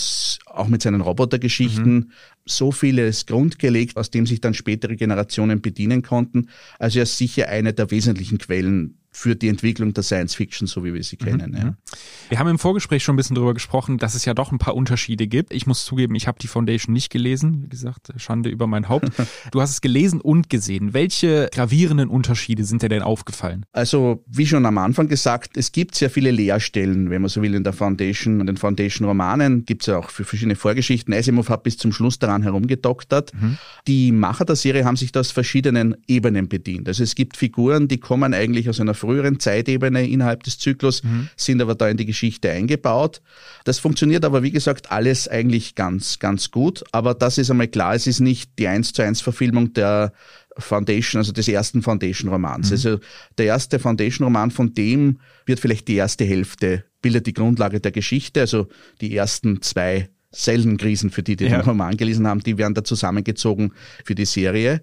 auch 0.47 0.69
mit 0.69 0.83
seinen 0.83 1.03
Robotergeschichten 1.03 1.95
mhm. 1.95 2.13
So 2.45 2.73
vieles 2.73 3.27
Grund 3.27 3.59
gelegt, 3.59 3.97
aus 3.97 4.11
dem 4.11 4.27
sich 4.27 4.41
dann 4.41 4.55
spätere 4.55 4.97
Generationen 4.97 5.61
bedienen 5.61 6.03
konnten. 6.03 6.49
Also 6.79 6.99
er 6.99 7.05
ist 7.05 7.19
sicher 7.19 7.49
eine 7.49 7.73
der 7.73 7.91
wesentlichen 7.91 8.39
Quellen 8.39 8.99
für 9.13 9.37
die 9.37 9.49
Entwicklung 9.49 9.93
der 9.93 10.03
Science 10.03 10.35
Fiction, 10.35 10.67
so 10.67 10.85
wie 10.85 10.95
wir 10.95 11.03
sie 11.05 11.19
mhm. 11.21 11.25
kennen. 11.25 11.51
Mhm. 11.51 11.57
Ja. 11.57 11.77
Wir 12.31 12.39
haben 12.39 12.49
im 12.49 12.59
Vorgespräch 12.59 13.05
schon 13.05 13.15
ein 13.15 13.17
bisschen 13.17 13.35
darüber 13.35 13.53
gesprochen, 13.53 13.99
dass 13.99 14.15
es 14.15 14.25
ja 14.25 14.33
doch 14.33 14.51
ein 14.51 14.59
paar 14.59 14.75
Unterschiede 14.75 15.27
gibt. 15.27 15.53
Ich 15.53 15.67
muss 15.67 15.85
zugeben, 15.85 16.15
ich 16.15 16.27
habe 16.27 16.39
die 16.41 16.47
Foundation 16.47 16.95
nicht 16.95 17.11
gelesen. 17.11 17.63
Wie 17.65 17.69
gesagt, 17.69 18.13
Schande 18.17 18.49
über 18.49 18.67
mein 18.67 18.89
Haupt. 18.89 19.11
du 19.53 19.61
hast 19.61 19.71
es 19.71 19.81
gelesen 19.83 20.21
und 20.21 20.49
gesehen. 20.49 20.95
Welche 20.95 21.51
gravierenden 21.53 22.09
Unterschiede 22.09 22.65
sind 22.65 22.83
dir 22.83 22.89
denn 22.89 23.03
aufgefallen? 23.03 23.67
Also, 23.73 24.25
wie 24.27 24.47
schon 24.47 24.65
am 24.65 24.79
Anfang 24.79 25.09
gesagt, 25.09 25.59
es 25.59 25.73
gibt 25.73 25.95
sehr 25.95 26.09
viele 26.09 26.31
Leerstellen, 26.31 27.11
wenn 27.11 27.21
man 27.21 27.29
so 27.29 27.43
will, 27.43 27.55
in 27.55 27.65
der 27.65 27.75
Foundation, 27.75 28.41
in 28.41 28.47
den 28.47 28.57
Foundation-Romanen. 28.57 29.67
Gibt 29.67 29.83
es 29.83 29.87
ja 29.89 29.99
auch 29.99 30.09
für 30.09 30.25
verschiedene 30.25 30.57
Vorgeschichten. 30.57 31.13
Asimov 31.13 31.51
hat 31.51 31.65
bis 31.65 31.77
zum 31.77 31.93
Schluss 31.93 32.19
daran 32.19 32.32
herumgedoktert. 32.41 33.35
Mhm. 33.35 33.59
Die 33.87 34.13
Macher 34.13 34.47
der 34.47 34.57
Serie 34.57 34.87
haben 34.87 34.97
sich 34.97 35.13
da 35.13 35.21
aus 35.21 35.31
verschiedenen 35.31 35.95
Ebenen 36.09 36.49
bedient. 36.49 36.89
Also 36.89 37.03
es 37.03 37.15
gibt 37.15 37.37
Figuren, 37.37 37.89
die 37.89 37.99
kommen 37.99 38.33
eigentlich 38.33 38.71
aus 38.71 38.81
einer 38.81 38.95
früheren 38.95 39.41
Zeitebene 39.41 40.09
innerhalb 40.09 40.45
des 40.45 40.59
Zyklus, 40.59 41.03
mhm. 41.03 41.29
sind 41.37 41.61
aber 41.61 41.75
da 41.75 41.89
in 41.89 41.99
die 41.99 42.07
Geschichte 42.07 42.51
eingebaut. 42.51 43.21
Das 43.65 43.79
funktioniert 43.79 44.25
aber, 44.25 44.43
wie 44.43 44.53
gesagt, 44.53 44.91
alles 44.91 45.29
eigentlich 45.29 45.75
ganz, 45.75 46.19
ganz 46.19 46.51
gut. 46.51 46.83
Aber 46.93 47.13
das 47.13 47.37
ist 47.37 47.51
einmal 47.51 47.69
klar, 47.69 47.95
es 47.95 48.07
ist 48.07 48.21
nicht 48.21 48.59
die 48.59 48.69
1 48.69 48.95
zu 48.95 49.03
1 49.03 49.21
Verfilmung 49.21 49.75
der 49.75 50.13
Foundation, 50.59 51.21
also 51.21 51.33
des 51.33 51.49
ersten 51.49 51.83
Foundation-Romans. 51.83 52.69
Mhm. 52.69 52.73
Also 52.73 52.99
der 53.39 53.47
erste 53.47 53.79
Foundation-Roman, 53.79 54.51
von 54.51 54.75
dem 54.75 55.19
wird 55.47 55.61
vielleicht 55.61 55.89
die 55.89 55.97
erste 55.97 56.25
Hälfte, 56.25 56.85
bildet 57.01 57.27
die 57.27 57.33
Grundlage 57.33 57.81
der 57.81 57.93
Geschichte, 57.93 58.41
also 58.41 58.69
die 59.01 59.15
ersten 59.17 59.63
zwei 59.63 60.09
seltenen 60.33 60.79
Krisen, 60.79 61.11
für 61.11 61.23
die, 61.23 61.37
die 61.37 61.45
ja. 61.45 61.59
den 61.59 61.61
Roman 61.61 61.97
gelesen 61.97 62.27
haben, 62.27 62.41
die 62.41 62.59
werden 62.59 62.75
da 62.75 62.83
zusammengezogen 62.83 63.73
für 64.05 64.15
die 64.15 64.25
Serie. 64.25 64.83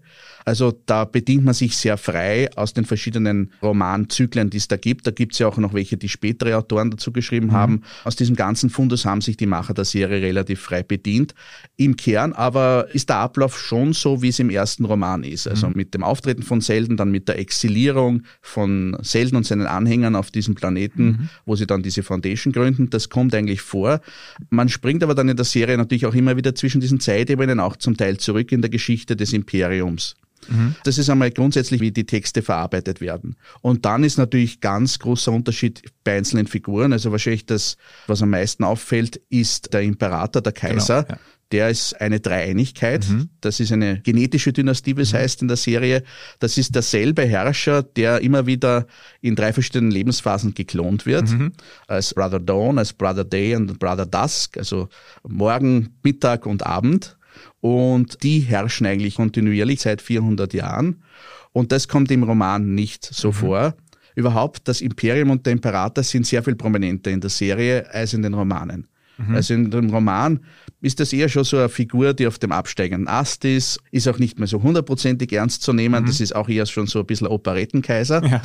Also 0.50 0.74
da 0.88 1.06
bedient 1.06 1.46
man 1.46 1.54
sich 1.54 1.78
sehr 1.78 1.96
frei 1.96 2.50
aus 2.56 2.74
den 2.74 2.84
verschiedenen 2.84 3.52
Romanzyklen, 3.62 4.50
die 4.50 4.58
es 4.58 4.68
da 4.68 4.78
gibt. 4.78 5.06
Da 5.06 5.12
gibt 5.12 5.34
es 5.34 5.40
ja 5.40 5.48
auch 5.48 5.58
noch 5.58 5.76
welche, 5.76 5.96
die 5.96 6.10
spätere 6.10 6.58
Autoren 6.58 6.90
dazu 6.90 7.12
geschrieben 7.12 7.48
mhm. 7.48 7.52
haben. 7.52 7.82
Aus 8.04 8.16
diesem 8.16 8.36
ganzen 8.36 8.72
Fundus 8.72 9.06
haben 9.06 9.22
sich 9.22 9.38
die 9.38 9.46
Macher 9.46 9.76
der 9.76 9.86
Serie 9.86 10.24
relativ 10.24 10.60
frei 10.62 10.82
bedient. 10.82 11.36
Im 11.78 11.98
Kern 11.98 12.34
aber 12.34 12.88
ist 12.94 13.10
der 13.10 13.18
Ablauf 13.18 13.60
schon 13.60 13.94
so, 13.94 14.24
wie 14.24 14.30
es 14.30 14.40
im 14.40 14.50
ersten 14.50 14.86
Roman 14.86 15.24
ist. 15.24 15.48
Also 15.48 15.68
mhm. 15.68 15.74
mit 15.76 15.94
dem 15.94 16.02
Auftreten 16.02 16.42
von 16.42 16.62
Selden, 16.62 16.98
dann 16.98 17.12
mit 17.12 17.28
der 17.28 17.38
Exilierung 17.38 18.24
von 18.42 18.98
Selden 19.04 19.36
und 19.36 19.46
seinen 19.46 19.68
Anhängern 19.68 20.16
auf 20.16 20.32
diesem 20.32 20.56
Planeten, 20.56 21.06
mhm. 21.06 21.30
wo 21.46 21.58
sie 21.58 21.68
dann 21.68 21.84
diese 21.84 22.02
Foundation 22.02 22.54
gründen. 22.54 22.90
Das 22.90 23.10
kommt 23.10 23.36
eigentlich 23.36 23.62
vor. 23.62 24.02
Man 24.50 24.68
springt 24.68 25.04
aber 25.04 25.14
dann 25.14 25.30
in 25.30 25.38
der 25.38 25.46
Serie 25.46 25.78
natürlich 25.78 26.08
auch 26.08 26.16
immer 26.16 26.38
wieder 26.38 26.56
zwischen 26.56 26.82
diesen 26.82 27.00
Zeitebenen 27.00 27.60
auch 27.60 27.76
zum 27.76 27.96
Teil 27.98 28.18
zurück 28.18 28.52
in 28.52 28.62
der 28.62 28.72
Geschichte 28.72 29.16
des 29.16 29.32
Imperiums. 29.32 30.16
Mhm. 30.48 30.76
Das 30.84 30.98
ist 30.98 31.10
einmal 31.10 31.32
grundsätzlich, 31.32 31.82
wie 31.82 31.92
die 31.92 32.06
Texte 32.06 32.42
verarbeitet 32.42 33.02
werden. 33.02 33.36
Und 33.62 33.86
dann 33.86 34.04
ist 34.04 34.18
natürlich 34.18 34.62
ganz 34.62 35.00
großer 35.00 35.32
Unterschied 35.32 35.84
bei 36.04 36.18
einzelnen 36.18 36.48
Figuren. 36.48 36.94
Also 36.94 37.12
wahrscheinlich 37.12 37.46
das, 37.46 37.78
was 38.08 38.22
am 38.22 38.30
meisten 38.30 38.64
auffällt, 38.64 39.22
ist 39.30 39.74
der 39.74 39.82
Imperator, 39.82 40.42
der 40.42 40.54
Kaiser. 40.54 41.04
Genau, 41.04 41.16
ja. 41.16 41.20
Der 41.52 41.70
ist 41.70 42.00
eine 42.00 42.20
Dreieinigkeit. 42.20 43.10
Mhm. 43.10 43.30
Das 43.42 43.60
ist 43.60 43.72
eine 43.72 44.02
genetische 44.02 44.54
Dynastie, 44.54 44.96
wie 44.98 45.02
es 45.02 45.14
mhm. 45.14 45.18
heißt 45.18 45.42
in 45.42 45.48
der 45.48 45.58
Serie. 45.58 46.04
Das 46.38 46.60
ist 46.60 46.76
derselbe 46.76 47.26
Herrscher, 47.26 47.82
der 47.82 48.22
immer 48.22 48.46
wieder 48.46 48.86
in 49.22 49.36
drei 49.36 49.52
verschiedenen 49.52 49.90
Lebensphasen 49.90 50.54
geklont 50.54 51.08
wird. 51.08 51.32
Mhm. 51.32 51.54
Als 51.88 52.14
Brother 52.14 52.40
Dawn, 52.40 52.78
als 52.78 52.94
Brother 52.94 53.24
Day 53.24 53.56
und 53.56 53.80
Brother 53.80 54.06
Dusk. 54.06 54.58
Also 54.58 54.90
Morgen, 55.28 55.96
Mittag 56.04 56.46
und 56.46 56.66
Abend. 56.68 57.18
Und 57.62 58.24
die 58.24 58.40
herrschen 58.40 58.88
eigentlich 58.88 59.16
kontinuierlich 59.16 59.82
seit 59.82 60.02
400 60.02 60.54
Jahren. 60.54 61.04
Und 61.52 61.72
das 61.72 61.88
kommt 61.88 62.12
im 62.12 62.24
Roman 62.24 62.74
nicht 62.74 63.06
so 63.06 63.30
mhm. 63.30 63.34
vor. 63.34 63.76
Überhaupt, 64.16 64.68
das 64.68 64.82
Imperium 64.82 65.30
und 65.30 65.46
der 65.46 65.54
Imperator 65.54 66.04
sind 66.04 66.26
sehr 66.26 66.44
viel 66.44 66.56
prominenter 66.56 67.12
in 67.12 67.22
der 67.22 67.30
Serie 67.30 67.90
als 67.94 68.14
in 68.14 68.22
den 68.22 68.34
Romanen. 68.34 68.88
Mhm. 69.18 69.36
Also 69.36 69.54
in 69.54 69.72
dem 69.72 69.90
Roman 69.90 70.40
ist 70.82 71.00
das 71.00 71.14
eher 71.14 71.30
schon 71.30 71.44
so 71.44 71.58
eine 71.58 71.70
Figur, 71.70 72.14
die 72.14 72.28
auf 72.28 72.40
dem 72.40 72.52
absteigenden 72.52 73.08
Ast 73.08 73.46
ist, 73.46 73.80
ist 73.92 74.08
auch 74.08 74.18
nicht 74.18 74.40
mehr 74.40 74.48
so 74.48 74.62
hundertprozentig 74.62 75.32
ernst 75.34 75.62
zu 75.64 75.74
nehmen. 75.74 76.04
Mhm. 76.04 76.08
Das 76.08 76.22
ist 76.22 76.36
auch 76.36 76.50
eher 76.50 76.66
schon 76.66 76.88
so 76.88 77.00
ein 77.00 77.06
bisschen 77.06 77.28
Operettenkaiser. 77.28 78.26
Ja. 78.26 78.42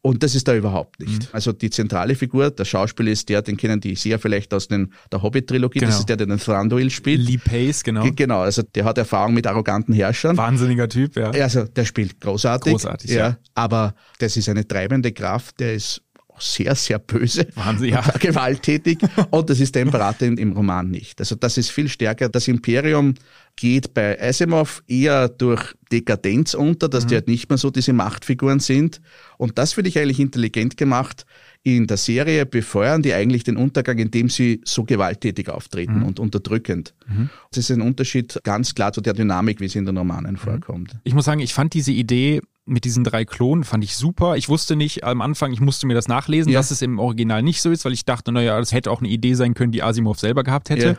Und 0.00 0.22
das 0.22 0.36
ist 0.36 0.46
da 0.46 0.54
überhaupt 0.54 1.00
nicht. 1.00 1.22
Mhm. 1.22 1.28
Also 1.32 1.52
die 1.52 1.70
zentrale 1.70 2.14
Figur, 2.14 2.50
der 2.50 2.64
Schauspieler 2.64 3.10
ist 3.10 3.28
der, 3.28 3.42
den 3.42 3.56
kennen 3.56 3.80
die 3.80 3.96
sehr 3.96 4.18
vielleicht 4.18 4.54
aus 4.54 4.68
den, 4.68 4.92
der 5.10 5.22
Hobbit-Trilogie, 5.22 5.80
genau. 5.80 5.90
das 5.90 6.00
ist 6.00 6.08
der, 6.08 6.16
der 6.16 6.28
den 6.28 6.38
Thranduil 6.38 6.90
spielt. 6.90 7.20
Lee 7.20 7.38
Pace, 7.38 7.82
genau. 7.82 8.06
Genau, 8.14 8.40
also 8.40 8.62
der 8.62 8.84
hat 8.84 8.96
Erfahrung 8.96 9.34
mit 9.34 9.46
arroganten 9.46 9.92
Herrschern. 9.92 10.36
Wahnsinniger 10.36 10.88
Typ, 10.88 11.16
ja. 11.16 11.30
Also 11.30 11.64
der 11.64 11.84
spielt 11.84 12.20
großartig. 12.20 12.74
Großartig, 12.74 13.10
ja. 13.10 13.18
ja. 13.18 13.38
Aber 13.54 13.94
das 14.20 14.36
ist 14.36 14.48
eine 14.48 14.66
treibende 14.66 15.12
Kraft, 15.12 15.58
der 15.58 15.74
ist 15.74 16.00
sehr, 16.40 16.74
sehr 16.74 16.98
böse, 16.98 17.46
Wahnsinn, 17.54 17.90
ja. 17.90 18.00
gewalttätig 18.18 18.98
und 19.30 19.50
das 19.50 19.60
ist 19.60 19.74
der 19.74 19.82
Imperator 19.82 20.28
im 20.28 20.52
Roman 20.52 20.90
nicht. 20.90 21.20
Also 21.20 21.34
das 21.34 21.58
ist 21.58 21.70
viel 21.70 21.88
stärker. 21.88 22.28
Das 22.28 22.48
Imperium 22.48 23.14
geht 23.56 23.92
bei 23.92 24.20
Asimov 24.20 24.82
eher 24.86 25.28
durch 25.28 25.74
Dekadenz 25.90 26.54
unter, 26.54 26.88
dass 26.88 27.04
mhm. 27.04 27.08
die 27.08 27.14
halt 27.16 27.28
nicht 27.28 27.48
mehr 27.48 27.58
so 27.58 27.70
diese 27.70 27.92
Machtfiguren 27.92 28.60
sind. 28.60 29.00
Und 29.36 29.58
das 29.58 29.72
finde 29.72 29.88
ich 29.88 29.98
eigentlich 29.98 30.20
intelligent 30.20 30.76
gemacht. 30.76 31.26
In 31.64 31.86
der 31.86 31.96
Serie 31.96 32.46
befeuern 32.46 33.02
die 33.02 33.12
eigentlich 33.12 33.42
den 33.42 33.56
Untergang, 33.56 33.98
indem 33.98 34.28
sie 34.28 34.60
so 34.64 34.84
gewalttätig 34.84 35.48
auftreten 35.48 36.00
mhm. 36.00 36.06
und 36.06 36.20
unterdrückend. 36.20 36.94
Mhm. 37.08 37.30
Das 37.50 37.58
ist 37.58 37.70
ein 37.70 37.82
Unterschied 37.82 38.38
ganz 38.44 38.74
klar 38.74 38.92
zu 38.92 39.00
der 39.00 39.12
Dynamik, 39.12 39.60
wie 39.60 39.68
sie 39.68 39.78
in 39.78 39.86
den 39.86 39.96
Romanen 39.96 40.32
mhm. 40.32 40.38
vorkommt. 40.38 40.96
Ich 41.02 41.14
muss 41.14 41.24
sagen, 41.24 41.40
ich 41.40 41.52
fand 41.52 41.74
diese 41.74 41.92
Idee 41.92 42.40
mit 42.68 42.84
diesen 42.84 43.04
drei 43.04 43.24
Klonen 43.24 43.64
fand 43.64 43.82
ich 43.82 43.96
super. 43.96 44.36
Ich 44.36 44.48
wusste 44.48 44.76
nicht 44.76 45.04
am 45.04 45.20
Anfang, 45.20 45.52
ich 45.52 45.60
musste 45.60 45.86
mir 45.86 45.94
das 45.94 46.08
nachlesen, 46.08 46.52
ja. 46.52 46.58
dass 46.58 46.70
es 46.70 46.82
im 46.82 46.98
Original 46.98 47.42
nicht 47.42 47.62
so 47.62 47.70
ist, 47.70 47.84
weil 47.84 47.92
ich 47.92 48.04
dachte, 48.04 48.32
naja, 48.32 48.58
das 48.58 48.72
hätte 48.72 48.90
auch 48.90 49.00
eine 49.00 49.08
Idee 49.08 49.34
sein 49.34 49.54
können, 49.54 49.72
die 49.72 49.82
Asimov 49.82 50.18
selber 50.18 50.44
gehabt 50.44 50.70
hätte. 50.70 50.86
Ja. 50.86 50.96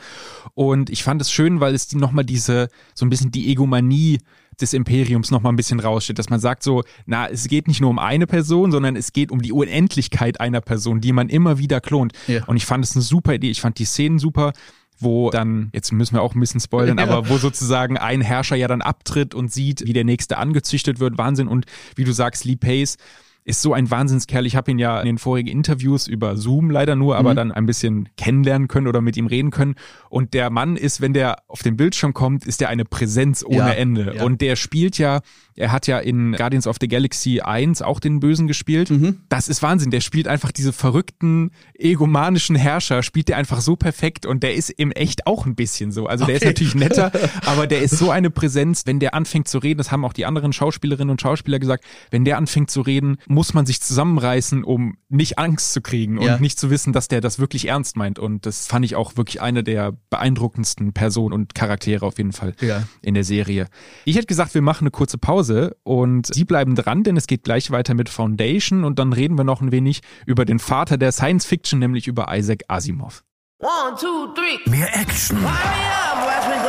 Und 0.54 0.90
ich 0.90 1.04
fand 1.04 1.22
es 1.22 1.32
schön, 1.32 1.60
weil 1.60 1.74
es 1.74 1.88
die 1.88 1.98
nochmal 1.98 2.26
diese, 2.26 2.70
so 2.94 3.06
ein 3.06 3.10
bisschen 3.10 3.32
die 3.32 3.52
Egomanie 3.52 4.20
des 4.60 4.74
Imperiums 4.74 5.32
nochmal 5.32 5.54
ein 5.54 5.56
bisschen 5.56 5.80
raussteht, 5.80 6.20
dass 6.20 6.30
man 6.30 6.40
sagt 6.40 6.64
so, 6.64 6.84
na, 7.06 7.28
es 7.30 7.48
geht 7.48 7.68
nicht 7.68 7.82
nur 7.82 7.90
um 7.90 8.00
eine 8.00 8.28
Person, 8.28 8.72
sondern 8.72 8.96
es 8.96 9.14
geht 9.14 9.32
um 9.32 9.42
die 9.42 9.54
Unendlichkeit 9.54 10.40
einer 10.42 10.62
Person, 10.62 11.02
die 11.02 11.14
man 11.14 11.30
immer 11.30 11.58
wieder 11.58 11.80
klont. 11.82 12.14
Ja. 12.28 12.44
Und 12.46 12.58
ich 12.58 12.66
fand 12.66 12.84
es 12.84 12.96
eine 12.96 13.02
super 13.02 13.34
Idee. 13.34 13.52
Ich 13.52 13.62
fand 13.62 13.80
die 13.80 13.86
Szenen 13.86 14.20
super 14.20 14.54
wo 15.00 15.30
dann, 15.30 15.70
jetzt 15.74 15.92
müssen 15.92 16.16
wir 16.16 16.22
auch 16.22 16.36
ein 16.36 16.40
bisschen 16.40 16.60
spoilern, 16.60 16.98
ja. 16.98 17.04
aber 17.06 17.30
wo 17.30 17.38
sozusagen 17.38 17.98
ein 17.98 18.22
Herrscher 18.22 18.56
ja 18.56 18.68
dann 18.68 18.82
abtritt 18.82 19.34
und 19.34 19.52
sieht, 19.52 19.86
wie 19.86 19.94
der 19.94 20.04
nächste 20.04 20.38
angezüchtet 20.38 21.00
wird. 21.00 21.18
Wahnsinn. 21.18 21.48
Und 21.48 21.66
wie 21.96 22.04
du 22.04 22.12
sagst, 22.12 22.46
Lee 22.46 22.56
Pace 22.56 22.98
ist 23.44 23.62
so 23.62 23.74
ein 23.74 23.90
Wahnsinnskerl. 23.90 24.46
Ich 24.46 24.56
habe 24.56 24.72
ihn 24.72 24.80
ja 24.80 25.00
in 25.00 25.06
den 25.06 25.18
vorigen 25.18 25.48
Interviews 25.48 26.08
über 26.08 26.38
Zoom 26.38 26.70
leider 26.70 26.96
nur, 26.96 27.18
aber 27.18 27.32
mhm. 27.32 27.36
dann 27.36 27.52
ein 27.52 27.66
bisschen 27.66 28.10
kennenlernen 28.18 28.68
können 28.68 28.88
oder 28.88 29.02
mit 29.02 29.18
ihm 29.18 29.28
reden 29.28 29.52
können. 29.52 29.76
Und 30.10 30.34
der 30.34 30.50
Mann 30.50 30.76
ist, 30.76 31.02
wenn 31.02 31.14
der 31.14 31.38
auf 31.48 31.64
den 31.64 31.78
Bildschirm 31.78 32.14
kommt, 32.14 32.46
ist 32.46 32.62
der 32.62 32.70
eine 32.70 32.86
Präsenz 32.86 33.44
ohne 33.44 33.58
ja, 33.58 33.70
Ende. 33.70 34.14
Ja. 34.16 34.24
Und 34.24 34.42
der 34.42 34.56
spielt 34.56 34.98
ja 34.98 35.22
er 35.60 35.74
hat 35.74 35.88
ja 35.88 36.00
in 36.00 36.32
Guardians 36.32 36.68
of 36.68 36.78
the 36.80 36.88
Galaxy 36.88 37.42
1 37.42 37.82
auch 37.82 38.00
den 38.00 38.22
Bösen 38.22 38.48
gespielt. 38.48 38.90
Mhm. 38.90 39.18
Das 39.28 39.50
ist 39.50 39.62
Wahnsinn. 39.62 39.92
Der 39.92 40.00
spielt 40.00 40.28
einfach 40.28 40.54
diese 40.54 40.72
verrückten, 40.72 41.52
egomanischen 41.74 42.56
Herrscher, 42.56 43.04
spielt 43.04 43.28
der 43.28 43.36
einfach 43.36 43.60
so 43.60 43.76
perfekt 43.76 44.26
und 44.26 44.42
der 44.42 44.56
ist 44.56 44.70
im 44.70 44.92
echt 44.92 45.28
auch 45.28 45.46
ein 45.46 45.56
bisschen 45.56 45.92
so. 45.92 46.08
Also 46.08 46.26
der 46.26 46.38
okay. 46.38 46.46
ist 46.46 46.50
natürlich 46.50 46.76
netter, 46.76 47.12
aber 47.46 47.68
der 47.68 47.82
ist 47.82 47.98
so 47.98 48.10
eine 48.10 48.30
Präsenz, 48.30 48.86
wenn 48.86 49.00
der 49.00 49.14
anfängt 49.14 49.50
zu 49.50 49.58
reden, 49.58 49.80
das 49.80 49.92
haben 49.92 50.06
auch 50.06 50.14
die 50.14 50.26
anderen 50.26 50.54
Schauspielerinnen 50.54 51.12
und 51.12 51.22
Schauspieler 51.22 51.60
gesagt, 51.60 51.84
wenn 52.10 52.24
der 52.24 52.38
anfängt 52.38 52.72
zu 52.72 52.80
reden, 52.80 53.18
muss 53.30 53.54
man 53.54 53.66
sich 53.66 53.82
zusammenreißen, 53.82 54.66
um 54.66 54.98
nicht 55.08 55.40
Angst 55.40 55.72
zu 55.72 55.82
kriegen 55.82 56.18
und 56.18 56.26
ja. 56.26 56.38
nicht 56.40 56.60
zu 56.60 56.70
wissen, 56.70 56.92
dass 56.92 57.08
der 57.08 57.22
das 57.22 57.40
wirklich 57.40 57.70
ernst 57.70 57.96
meint. 57.96 58.20
Und 58.20 58.46
das 58.46 58.68
fand 58.68 58.84
ich 58.84 58.98
auch 58.98 59.16
wirklich 59.16 59.42
eine 59.42 59.64
der 59.64 59.94
beeindruckendsten 60.10 60.92
Personen 60.92 61.34
und 61.34 61.56
Charaktere 61.56 62.06
auf 62.06 62.18
jeden 62.18 62.34
Fall 62.34 62.54
ja. 62.60 62.84
in 63.02 63.14
der 63.14 63.24
Serie. 63.24 63.68
Ich 64.04 64.18
hätte 64.18 64.28
gesagt, 64.28 64.54
wir 64.54 64.62
machen 64.62 64.84
eine 64.84 64.92
kurze 64.92 65.18
Pause 65.18 65.30
Pause 65.30 65.78
und 65.84 66.34
Sie 66.34 66.44
bleiben 66.44 66.74
dran, 66.74 67.04
denn 67.04 67.16
es 67.16 67.28
geht 67.28 67.44
gleich 67.44 67.70
weiter 67.70 67.94
mit 67.94 68.10
Foundation 68.10 68.84
und 68.84 68.98
dann 68.98 69.14
reden 69.14 69.38
wir 69.38 69.44
noch 69.44 69.62
ein 69.62 69.72
wenig 69.72 70.02
über 70.26 70.44
den 70.44 70.58
Vater 70.58 70.98
der 70.98 71.12
Science 71.12 71.46
Fiction, 71.46 71.78
nämlich 71.78 72.08
über 72.08 72.36
Isaac 72.36 72.64
Asimov. 72.68 73.24
One, 73.60 73.96
two, 74.00 74.34
three. 74.34 74.58
Mehr 74.72 74.88
Action. 74.98 75.38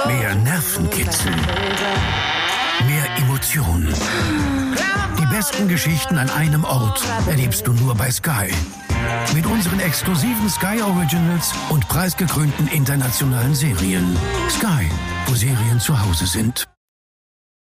Mehr 0.06 0.34
Nervenkitzel. 0.34 1.32
Mehr 2.86 3.06
Emotionen. 3.16 4.59
Die 5.40 5.46
besten 5.46 5.68
Geschichten 5.68 6.18
an 6.18 6.28
einem 6.28 6.64
Ort 6.64 7.02
erlebst 7.26 7.66
du 7.66 7.72
nur 7.72 7.94
bei 7.94 8.10
Sky. 8.10 8.50
Mit 9.34 9.46
unseren 9.46 9.80
exklusiven 9.80 10.50
Sky 10.50 10.82
Originals 10.82 11.54
und 11.70 11.88
preisgekrönten 11.88 12.68
internationalen 12.68 13.54
Serien. 13.54 14.14
Sky, 14.50 14.84
wo 15.24 15.34
Serien 15.34 15.80
zu 15.80 15.98
Hause 15.98 16.26
sind. 16.26 16.66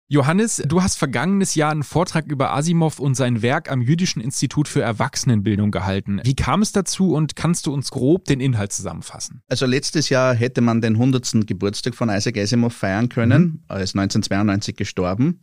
Johannes, 0.06 0.62
du 0.66 0.82
hast 0.82 0.98
vergangenes 0.98 1.54
Jahr 1.54 1.70
einen 1.70 1.82
Vortrag 1.82 2.26
über 2.26 2.52
Asimov 2.52 2.98
und 2.98 3.14
sein 3.14 3.40
Werk 3.40 3.70
am 3.70 3.80
Jüdischen 3.80 4.20
Institut 4.20 4.68
für 4.68 4.82
Erwachsenenbildung 4.82 5.70
gehalten. 5.70 6.20
Wie 6.24 6.36
kam 6.36 6.60
es 6.60 6.72
dazu 6.72 7.14
und 7.14 7.36
kannst 7.36 7.64
du 7.64 7.72
uns 7.72 7.90
grob 7.90 8.26
den 8.26 8.40
Inhalt 8.40 8.74
zusammenfassen? 8.74 9.40
Also 9.48 9.64
letztes 9.64 10.10
Jahr 10.10 10.34
hätte 10.34 10.60
man 10.60 10.82
den 10.82 10.96
100. 10.96 11.46
Geburtstag 11.46 11.94
von 11.94 12.10
Isaac 12.10 12.36
Asimov 12.36 12.74
feiern 12.74 13.08
können. 13.08 13.42
Mhm. 13.42 13.64
Er 13.68 13.80
ist 13.80 13.96
1992 13.96 14.76
gestorben. 14.76 15.40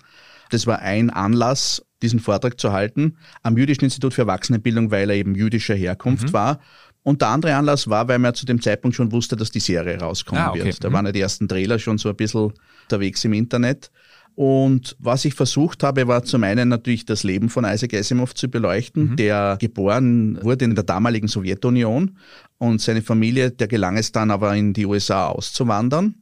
Das 0.49 0.67
war 0.67 0.79
ein 0.79 1.09
Anlass, 1.09 1.83
diesen 2.01 2.19
Vortrag 2.19 2.59
zu 2.59 2.71
halten 2.71 3.17
am 3.43 3.57
Jüdischen 3.57 3.83
Institut 3.83 4.13
für 4.13 4.21
Erwachsenenbildung, 4.21 4.91
weil 4.91 5.09
er 5.09 5.15
eben 5.15 5.35
jüdischer 5.35 5.75
Herkunft 5.75 6.27
mhm. 6.27 6.33
war. 6.33 6.59
Und 7.03 7.21
der 7.21 7.29
andere 7.29 7.55
Anlass 7.55 7.89
war, 7.89 8.07
weil 8.07 8.19
man 8.19 8.35
zu 8.35 8.45
dem 8.45 8.61
Zeitpunkt 8.61 8.95
schon 8.95 9.11
wusste, 9.11 9.35
dass 9.35 9.51
die 9.51 9.59
Serie 9.59 9.99
rauskommen 9.99 10.43
ah, 10.43 10.49
okay. 10.49 10.65
wird. 10.65 10.83
Da 10.83 10.89
mhm. 10.89 10.93
waren 10.93 11.05
ja 11.05 11.11
die 11.11 11.21
ersten 11.21 11.47
Trailer 11.47 11.79
schon 11.79 11.97
so 11.97 12.09
ein 12.09 12.15
bisschen 12.15 12.53
unterwegs 12.83 13.23
im 13.25 13.33
Internet. 13.33 13.89
Und 14.35 14.95
was 14.99 15.25
ich 15.25 15.33
versucht 15.33 15.83
habe, 15.83 16.07
war 16.07 16.23
zum 16.23 16.43
einen 16.43 16.69
natürlich 16.69 17.05
das 17.05 17.23
Leben 17.23 17.49
von 17.49 17.65
Isaac 17.65 17.93
Asimov 17.93 18.35
zu 18.35 18.47
beleuchten, 18.47 19.11
mhm. 19.11 19.15
der 19.17 19.57
geboren 19.59 20.39
wurde 20.41 20.65
in 20.65 20.75
der 20.75 20.85
damaligen 20.85 21.27
Sowjetunion 21.27 22.17
und 22.57 22.79
seine 22.79 23.01
Familie, 23.01 23.51
der 23.51 23.67
gelang 23.67 23.97
es 23.97 24.13
dann 24.13 24.31
aber 24.31 24.55
in 24.55 24.71
die 24.73 24.85
USA 24.85 25.27
auszuwandern. 25.27 26.15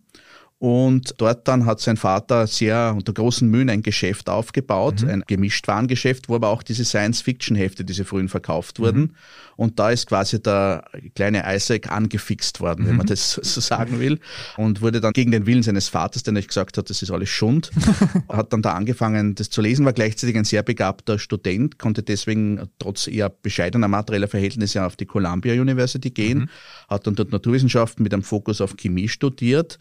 Und 0.59 1.13
dort 1.19 1.47
dann 1.47 1.67
hat 1.67 1.79
sein 1.81 1.97
Vater 1.97 2.47
sehr 2.47 2.93
unter 2.95 3.13
großen 3.13 3.47
Mühen 3.47 3.69
ein 3.69 3.83
Geschäft 3.83 4.27
aufgebaut, 4.27 5.03
mhm. 5.03 5.09
ein 5.09 5.23
Gemischtwarengeschäft, 5.27 6.29
wo 6.29 6.35
aber 6.35 6.49
auch 6.49 6.63
diese 6.63 6.83
Science-Fiction-Hefte, 6.83 7.85
diese 7.85 8.05
frühen 8.05 8.27
verkauft 8.27 8.79
wurden. 8.79 9.01
Mhm. 9.01 9.15
Und 9.55 9.79
da 9.79 9.91
ist 9.91 10.07
quasi 10.07 10.41
der 10.41 10.85
kleine 11.13 11.43
Isaac 11.47 11.91
angefixt 11.91 12.59
worden, 12.59 12.85
wenn 12.85 12.93
mhm. 12.93 12.97
man 12.97 13.07
das 13.07 13.33
so 13.41 13.61
sagen 13.61 13.99
will. 13.99 14.19
Und 14.57 14.81
wurde 14.81 14.99
dann 14.99 15.13
gegen 15.13 15.29
den 15.29 15.45
Willen 15.45 15.61
seines 15.61 15.89
Vaters, 15.89 16.23
der 16.23 16.33
nicht 16.33 16.47
gesagt 16.47 16.79
hat, 16.79 16.89
das 16.89 17.03
ist 17.03 17.11
alles 17.11 17.29
Schund, 17.29 17.69
hat 18.29 18.51
dann 18.51 18.63
da 18.63 18.73
angefangen, 18.73 19.35
das 19.35 19.51
zu 19.51 19.61
lesen, 19.61 19.85
war 19.85 19.93
gleichzeitig 19.93 20.35
ein 20.37 20.45
sehr 20.45 20.63
begabter 20.63 21.19
Student, 21.19 21.77
konnte 21.77 22.01
deswegen 22.01 22.67
trotz 22.79 23.05
eher 23.05 23.29
bescheidener 23.29 23.87
materieller 23.87 24.27
Verhältnisse 24.27 24.83
auf 24.83 24.95
die 24.95 25.05
Columbia 25.05 25.53
University 25.53 26.09
gehen, 26.09 26.39
mhm. 26.39 26.49
hat 26.89 27.05
dann 27.05 27.13
dort 27.13 27.31
Naturwissenschaften 27.31 28.01
mit 28.01 28.11
einem 28.11 28.23
Fokus 28.23 28.59
auf 28.59 28.75
Chemie 28.75 29.07
studiert, 29.07 29.77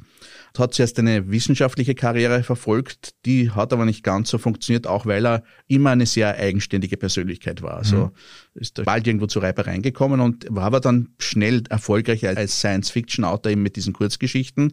hat 0.58 0.65
zuerst 0.70 0.98
eine 0.98 1.30
wissenschaftliche 1.30 1.94
Karriere 1.94 2.42
verfolgt, 2.42 3.14
die 3.24 3.50
hat 3.50 3.72
aber 3.72 3.84
nicht 3.84 4.02
ganz 4.02 4.30
so 4.30 4.38
funktioniert, 4.38 4.86
auch 4.86 5.06
weil 5.06 5.26
er 5.26 5.42
immer 5.66 5.90
eine 5.90 6.06
sehr 6.06 6.36
eigenständige 6.36 6.96
Persönlichkeit 6.96 7.62
war. 7.62 7.78
Also 7.78 7.96
mhm 7.96 8.10
ist 8.56 8.82
bald 8.84 9.06
irgendwo 9.06 9.26
zu 9.26 9.38
Reibereien 9.38 9.82
gekommen 9.82 10.20
und 10.20 10.46
war 10.48 10.64
aber 10.64 10.80
dann 10.80 11.08
schnell 11.18 11.62
erfolgreich 11.68 12.26
als 12.26 12.58
Science-Fiction-Autor 12.58 13.52
eben 13.52 13.62
mit 13.62 13.76
diesen 13.76 13.92
Kurzgeschichten, 13.92 14.72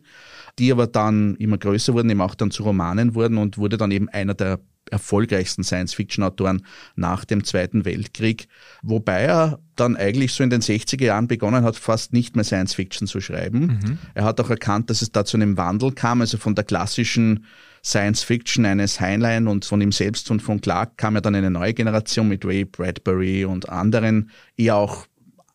die 0.59 0.71
aber 0.71 0.87
dann 0.87 1.35
immer 1.35 1.57
größer 1.57 1.93
wurden, 1.93 2.09
eben 2.09 2.21
auch 2.21 2.35
dann 2.35 2.51
zu 2.51 2.63
Romanen 2.63 3.15
wurden 3.15 3.37
und 3.37 3.57
wurde 3.57 3.77
dann 3.77 3.91
eben 3.91 4.09
einer 4.09 4.33
der 4.33 4.59
erfolgreichsten 4.93 5.63
Science-Fiction-Autoren 5.63 6.65
nach 6.95 7.25
dem 7.25 7.43
Zweiten 7.43 7.83
Weltkrieg, 7.83 8.47
wobei 8.81 9.23
er 9.23 9.59
dann 9.75 9.97
eigentlich 9.97 10.33
so 10.33 10.43
in 10.43 10.49
den 10.49 10.61
60er 10.61 11.03
Jahren 11.03 11.27
begonnen 11.27 11.63
hat, 11.63 11.75
fast 11.75 12.13
nicht 12.13 12.35
mehr 12.35 12.45
Science-Fiction 12.45 13.07
zu 13.07 13.19
schreiben. 13.19 13.79
Mhm. 13.83 13.97
Er 14.13 14.23
hat 14.23 14.39
auch 14.39 14.49
erkannt, 14.49 14.89
dass 14.89 15.01
es 15.01 15.11
da 15.11 15.25
zu 15.25 15.35
einem 15.35 15.57
Wandel 15.57 15.91
kam, 15.91 16.21
also 16.21 16.37
von 16.37 16.55
der 16.55 16.63
klassischen 16.63 17.45
Science 17.83 18.23
Fiction 18.23 18.65
eines 18.65 19.01
Heinlein 19.01 19.47
und 19.47 19.65
von 19.65 19.81
ihm 19.81 19.91
selbst 19.91 20.31
und 20.31 20.41
von 20.41 20.61
Clark 20.61 20.97
kam 20.97 21.15
ja 21.15 21.21
dann 21.21 21.35
eine 21.35 21.51
neue 21.51 21.73
Generation 21.73 22.29
mit 22.29 22.45
Ray 22.45 22.63
Bradbury 22.63 23.43
und 23.43 23.67
anderen, 23.67 24.31
eher 24.55 24.77
auch 24.77 25.05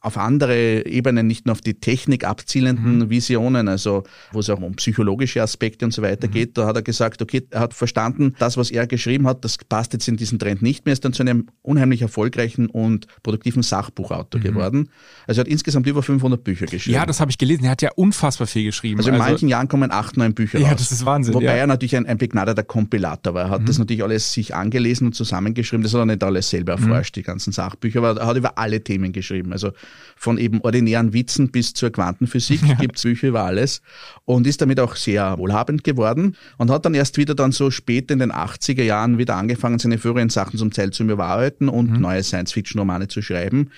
auf 0.01 0.17
andere 0.17 0.87
Ebenen, 0.87 1.27
nicht 1.27 1.47
nur 1.47 1.53
auf 1.53 1.61
die 1.61 1.75
Technik 1.75 2.25
abzielenden 2.25 2.99
mhm. 2.99 3.11
Visionen, 3.11 3.67
also 3.67 4.05
wo 4.33 4.39
es 4.39 4.49
auch 4.49 4.61
um 4.61 4.75
psychologische 4.77 5.43
Aspekte 5.43 5.85
und 5.85 5.91
so 5.91 6.03
weiter 6.03 6.29
mhm. 6.29 6.33
geht. 6.33 6.57
Da 6.57 6.67
hat 6.67 6.77
er 6.77 6.83
gesagt, 6.83 7.21
okay, 7.21 7.43
er 7.51 7.61
hat 7.61 7.75
verstanden, 7.75 8.35
das, 8.39 8.57
was 8.57 8.71
er 8.71 8.87
geschrieben 8.87 9.27
hat, 9.27 9.45
das 9.45 9.59
passt 9.59 9.93
jetzt 9.95 10.07
in 10.07 10.17
diesen 10.17 10.39
Trend 10.39 10.63
nicht 10.63 10.85
mehr, 10.85 10.93
ist 10.93 11.05
dann 11.05 11.13
zu 11.13 11.23
einem 11.23 11.49
unheimlich 11.63 12.03
erfolgreichen 12.03 12.67
und 12.67 13.07
produktiven 13.25 13.63
Sachbuchautor 13.63 14.41
mhm. 14.41 14.45
geworden. 14.45 14.91
Also 15.27 15.41
er 15.41 15.45
hat 15.45 15.49
insgesamt 15.49 15.87
über 15.89 16.03
500 16.03 16.45
Bücher 16.45 16.67
geschrieben. 16.67 16.95
Ja, 16.95 17.05
das 17.05 17.19
habe 17.19 17.33
ich 17.33 17.39
gelesen. 17.39 17.65
Er 17.65 17.73
hat 17.73 17.83
ja 17.83 17.91
unfassbar 17.97 18.47
viel 18.47 18.67
geschrieben. 18.67 18.99
Also 18.99 19.11
in 19.11 19.17
also, 19.17 19.29
manchen 19.29 19.49
Jahren 19.49 19.67
kommen 19.67 19.91
acht, 19.91 20.17
neun 20.17 20.33
Bücher 20.33 20.59
ja, 20.59 20.67
raus. 20.67 20.71
Ja, 20.71 20.77
das 20.77 20.93
ist 20.93 21.07
Wahnsinn. 21.07 21.35
Wobei 21.35 21.47
ja. 21.47 21.53
er 21.55 21.67
natürlich 21.67 21.97
ein, 21.97 22.07
ein 22.07 22.19
begnadeter 22.19 22.63
Kompilator 22.63 23.35
war. 23.35 23.47
Er 23.47 23.51
hat 23.51 23.63
mhm. 23.63 23.67
das 23.67 23.79
natürlich 23.79 24.05
alles 24.05 24.33
sich 24.33 24.55
angelesen 24.55 25.09
und 25.09 25.15
zusammengeschrieben. 25.15 25.83
Das 25.83 25.93
hat 25.93 26.01
er 26.03 26.07
nicht 26.07 26.23
alles 26.23 26.51
selber 26.51 26.77
mhm. 26.77 26.85
erforscht, 26.85 27.17
die 27.17 27.25
ganzen 27.25 27.53
Sachbücher, 27.53 27.99
aber 27.99 28.21
er 28.21 28.27
hat 28.27 28.37
über 28.37 28.59
alle 28.59 28.83
Themen 28.85 29.13
geschrieben. 29.13 29.53
Also 29.53 29.73
von 30.17 30.37
eben 30.39 30.61
ordinären 30.63 31.13
Witzen 31.13 31.51
bis 31.51 31.75
zur 31.75 31.91
Quantenphysik 31.91 32.63
ja. 32.67 32.75
gibt 32.75 32.97
es 32.97 33.03
Bücher 33.03 33.29
über 33.29 33.45
alles 33.45 33.83
und 34.25 34.47
ist 34.47 34.61
damit 34.61 34.81
auch 34.81 34.97
sehr 34.97 35.39
wohlhabend 35.39 35.85
geworden 35.85 36.37
und 36.57 36.71
hat 36.71 36.85
dann 36.85 36.95
erst 36.95 37.17
wieder 37.17 37.35
dann 37.35 37.53
so 37.53 37.71
spät 37.71 38.11
in 38.11 38.19
den 38.19 38.33
80er 38.33 38.83
Jahren 38.83 39.19
wieder 39.19 39.37
angefangen, 39.37 39.79
seine 39.79 39.99
früheren 39.99 40.29
Sachen 40.29 40.59
zum 40.59 40.73
Teil 40.73 40.91
zu 40.91 41.05
überarbeiten 41.05 41.69
und 41.69 41.93
mhm. 41.93 42.01
neue 42.01 42.23
Science-Fiction-Romane 42.23 43.09
zu 43.09 43.23
schreiben 43.23 43.71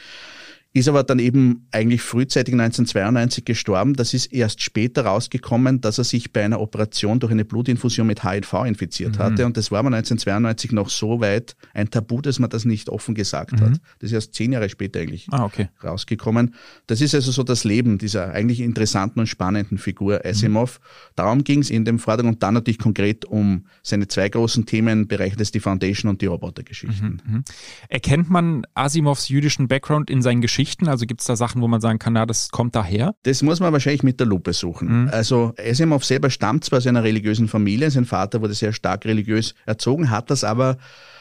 ist 0.72 0.88
aber 0.88 1.02
dann 1.02 1.18
eben 1.18 1.66
eigentlich 1.72 2.00
frühzeitig 2.00 2.54
1992 2.54 3.44
gestorben. 3.44 3.94
Das 3.94 4.14
ist 4.14 4.26
erst 4.26 4.62
später 4.62 5.04
rausgekommen, 5.04 5.80
dass 5.80 5.98
er 5.98 6.04
sich 6.04 6.32
bei 6.32 6.44
einer 6.44 6.60
Operation 6.60 7.18
durch 7.18 7.32
eine 7.32 7.44
Blutinfusion 7.44 8.06
mit 8.06 8.22
HIV 8.22 8.52
infiziert 8.66 9.18
mhm. 9.18 9.22
hatte. 9.22 9.46
Und 9.46 9.56
das 9.56 9.72
war 9.72 9.80
aber 9.80 9.88
1992 9.88 10.70
noch 10.70 10.88
so 10.88 11.20
weit 11.20 11.56
ein 11.74 11.90
Tabu, 11.90 12.20
dass 12.20 12.38
man 12.38 12.50
das 12.50 12.64
nicht 12.64 12.88
offen 12.88 13.16
gesagt 13.16 13.54
mhm. 13.54 13.60
hat. 13.62 13.72
Das 13.98 14.10
ist 14.10 14.12
erst 14.12 14.34
zehn 14.34 14.52
Jahre 14.52 14.68
später 14.68 15.00
eigentlich 15.00 15.26
ah, 15.32 15.44
okay. 15.44 15.70
rausgekommen. 15.82 16.54
Das 16.86 17.00
ist 17.00 17.16
also 17.16 17.32
so 17.32 17.42
das 17.42 17.64
Leben 17.64 17.98
dieser 17.98 18.30
eigentlich 18.30 18.60
interessanten 18.60 19.18
und 19.18 19.26
spannenden 19.26 19.76
Figur 19.76 20.24
Asimov. 20.24 20.78
Mhm. 20.78 20.84
Darum 21.16 21.44
ging 21.44 21.60
es 21.62 21.70
in 21.70 21.84
dem 21.84 21.98
Vortrag 21.98 22.26
und 22.26 22.44
dann 22.44 22.54
natürlich 22.54 22.78
konkret 22.78 23.24
um 23.24 23.66
seine 23.82 24.06
zwei 24.06 24.28
großen 24.28 24.66
Themenbereiche, 24.66 25.34
das 25.34 25.48
ist 25.48 25.54
die 25.56 25.60
Foundation 25.60 26.10
und 26.10 26.22
die 26.22 26.26
Robotergeschichten. 26.26 27.20
Mhm. 27.26 27.34
Mhm. 27.34 27.44
Erkennt 27.88 28.30
man 28.30 28.64
Asimovs 28.74 29.28
jüdischen 29.28 29.66
Background 29.66 30.10
in 30.10 30.22
seinen 30.22 30.40
Geschichten? 30.40 30.59
Geschichten? 30.60 30.88
Also 30.88 31.06
gibt 31.06 31.20
es 31.20 31.26
da 31.26 31.36
Sachen, 31.36 31.62
wo 31.62 31.68
man 31.68 31.80
sagen 31.80 31.98
kann, 31.98 32.12
na, 32.12 32.26
das 32.26 32.50
kommt 32.50 32.74
daher? 32.74 33.14
Das 33.22 33.42
muss 33.42 33.60
man 33.60 33.72
wahrscheinlich 33.72 34.02
mit 34.02 34.20
der 34.20 34.26
Lupe 34.26 34.52
suchen. 34.52 35.04
Mhm. 35.04 35.08
Also 35.08 35.54
Asimov 35.58 36.04
selber 36.04 36.28
stammt 36.28 36.64
zwar 36.64 36.78
aus 36.78 36.86
einer 36.86 37.02
religiösen 37.02 37.48
Familie, 37.48 37.90
sein 37.90 38.04
Vater 38.04 38.42
wurde 38.42 38.54
sehr 38.54 38.72
stark 38.72 39.06
religiös 39.06 39.54
erzogen, 39.64 40.10
hat 40.10 40.30
das 40.30 40.44
aber 40.44 40.76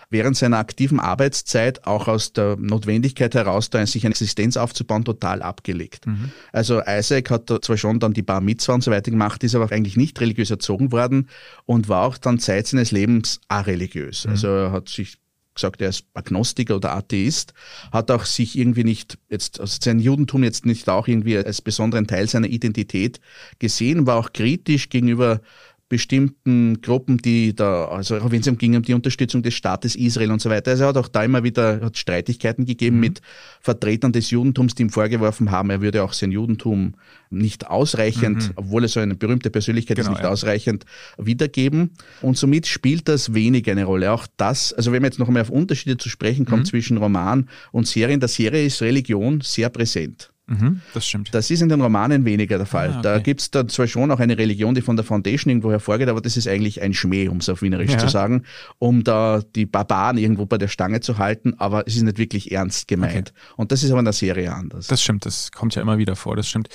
während 0.10 0.36
seiner 0.36 0.58
aktiven 0.58 1.00
Arbeitszeit 1.00 1.86
auch 1.86 2.08
aus 2.08 2.34
der 2.34 2.58
Notwendigkeit 2.58 3.34
heraus, 3.36 3.70
da 3.70 3.86
sich 3.86 4.06
eine 4.06 4.12
Existenz 4.12 4.58
aufzubauen, 4.58 5.06
total 5.06 5.42
abgelegt. 5.42 6.08
Mhm. 6.08 6.32
Also 6.52 6.82
Isaac 6.86 7.30
hat 7.30 7.50
zwar 7.62 7.78
schon 7.78 8.00
dann 8.00 8.14
die 8.14 8.24
Bar 8.24 8.42
Mitzvah 8.42 8.74
und 8.74 8.84
so 8.84 8.92
weiter 8.92 9.12
gemacht, 9.12 9.44
ist 9.44 9.56
aber 9.56 9.72
eigentlich 9.72 9.98
nicht 9.98 10.20
religiös 10.20 10.50
erzogen 10.50 10.92
worden 10.92 11.30
und 11.66 11.88
war 11.88 12.06
auch 12.06 12.18
dann 12.18 12.40
Zeit 12.40 12.68
seines 12.68 12.92
Lebens 12.92 13.40
areligiös. 13.48 14.26
Mhm. 14.26 14.32
Also 14.32 14.48
er 14.48 14.72
hat 14.72 14.90
sich 14.90 15.18
gesagt, 15.56 15.82
er 15.82 15.90
ist 15.90 16.06
Agnostiker 16.14 16.76
oder 16.76 16.92
Atheist, 16.92 17.54
hat 17.92 18.12
auch 18.12 18.26
sich 18.26 18.58
irgendwie 18.58 18.84
nicht 18.84 19.18
jetzt, 19.30 19.60
also 19.60 19.78
sein 19.82 20.00
Judentum 20.00 20.44
jetzt 20.44 20.66
nicht 20.66 20.88
auch 20.90 21.08
irgendwie 21.08 21.38
als 21.38 21.62
besonderen 21.62 22.08
Teil 22.08 22.28
seiner 22.28 22.48
Identität 22.48 23.20
gesehen, 23.60 24.08
war 24.08 24.18
auch 24.18 24.32
kritisch 24.34 24.90
gegenüber 24.90 25.42
bestimmten 25.90 26.82
Gruppen, 26.82 27.18
die 27.18 27.56
da, 27.56 27.86
also 27.86 28.32
wenn 28.32 28.42
es 28.42 28.58
ging 28.60 28.76
um 28.76 28.84
die 28.84 28.94
Unterstützung 28.94 29.42
des 29.42 29.56
Staates 29.56 29.96
Israel 29.96 30.32
und 30.32 30.40
so 30.40 30.50
weiter. 30.52 30.72
Also 30.72 30.84
er 30.84 30.90
hat 30.90 30.98
auch 30.98 31.08
da 31.08 31.24
immer 31.24 31.44
wieder 31.44 31.82
hat 31.82 31.98
Streitigkeiten 31.98 32.66
gegeben 32.66 32.98
mhm. 32.98 33.02
mit 33.02 33.22
Vertretern 33.60 34.12
des 34.12 34.30
Judentums, 34.30 34.76
die 34.76 34.84
ihm 34.84 34.92
vorgeworfen 34.92 35.50
haben, 35.50 35.72
er 35.72 35.82
würde 35.82 36.04
auch 36.04 36.14
sein 36.14 36.32
Judentum 36.32 36.94
nicht 37.32 37.68
ausreichend, 37.68 38.50
mhm. 38.50 38.54
obwohl 38.56 38.84
er 38.84 38.88
so 38.88 39.00
eine 39.00 39.16
berühmte 39.16 39.50
Persönlichkeit 39.50 39.98
genau, 39.98 40.10
ist, 40.10 40.18
nicht 40.18 40.24
ja. 40.24 40.30
ausreichend 40.30 40.86
wiedergeben. 41.18 41.92
Und 42.22 42.38
somit 42.38 42.68
spielt 42.68 43.08
das 43.08 43.34
wenig 43.34 43.70
eine 43.70 43.86
Rolle. 43.86 44.12
Auch 44.12 44.28
das, 44.38 44.74
also 44.74 44.92
wenn 44.92 45.02
man 45.02 45.12
jetzt 45.12 45.20
noch 45.20 45.28
einmal 45.28 45.42
auf 45.42 45.50
Unterschiede 45.50 45.98
zu 45.98 46.08
sprechen 46.08 46.46
kommt 46.46 46.64
mhm. 46.64 46.68
zwischen 46.68 46.98
Roman 46.98 47.50
und 47.72 47.88
Serie, 47.88 48.14
in 48.14 48.20
der 48.20 48.30
Serie 48.30 48.64
ist 48.64 48.82
Religion 48.82 49.42
sehr 49.42 49.70
präsent. 49.70 50.32
Mhm, 50.50 50.82
das 50.94 51.08
stimmt. 51.08 51.34
Das 51.34 51.52
ist 51.52 51.62
in 51.62 51.70
den 51.70 51.80
Romanen 51.80 52.26
weniger 52.26 52.58
der 52.58 52.66
Fall. 52.66 52.90
Ah, 52.90 52.94
okay. 52.94 53.02
Da 53.04 53.20
gibt's 53.20 53.52
dann 53.52 53.70
zwar 53.70 53.88
schon 53.88 54.10
auch 54.12 54.20
eine 54.20 54.38
Religion, 54.38 54.74
die 54.74 54.82
von 54.82 54.96
der 54.96 55.06
Foundation 55.06 55.52
irgendwo 55.52 55.72
hervorgeht, 55.72 56.10
aber 56.10 56.22
das 56.22 56.38
ist 56.38 56.48
eigentlich 56.48 56.82
ein 56.82 56.94
Schmäh, 56.94 57.28
um 57.28 57.38
es 57.38 57.50
auf 57.50 57.62
Wienerisch 57.62 57.92
ja. 57.92 57.98
zu 58.00 58.08
sagen, 58.08 58.44
um 58.80 59.04
da 59.04 59.42
die 59.56 59.68
Barbaren 59.68 60.18
irgendwo 60.18 60.48
bei 60.48 60.58
der 60.58 60.68
Stange 60.68 61.02
zu 61.02 61.20
halten, 61.20 61.54
aber 61.58 61.88
es 61.88 61.96
ist 61.96 62.02
nicht 62.02 62.18
wirklich 62.18 62.52
ernst 62.52 62.88
gemeint. 62.88 63.30
Okay. 63.32 63.54
Und 63.58 63.72
das 63.72 63.84
ist 63.84 63.92
aber 63.92 64.00
in 64.00 64.06
der 64.06 64.14
Serie 64.14 64.54
anders. 64.54 64.88
Das 64.88 65.02
stimmt, 65.04 65.26
das 65.26 65.52
kommt 65.52 65.76
ja 65.76 65.82
immer 65.82 66.00
wieder 66.00 66.16
vor, 66.16 66.36
das 66.36 66.50
stimmt. 66.50 66.70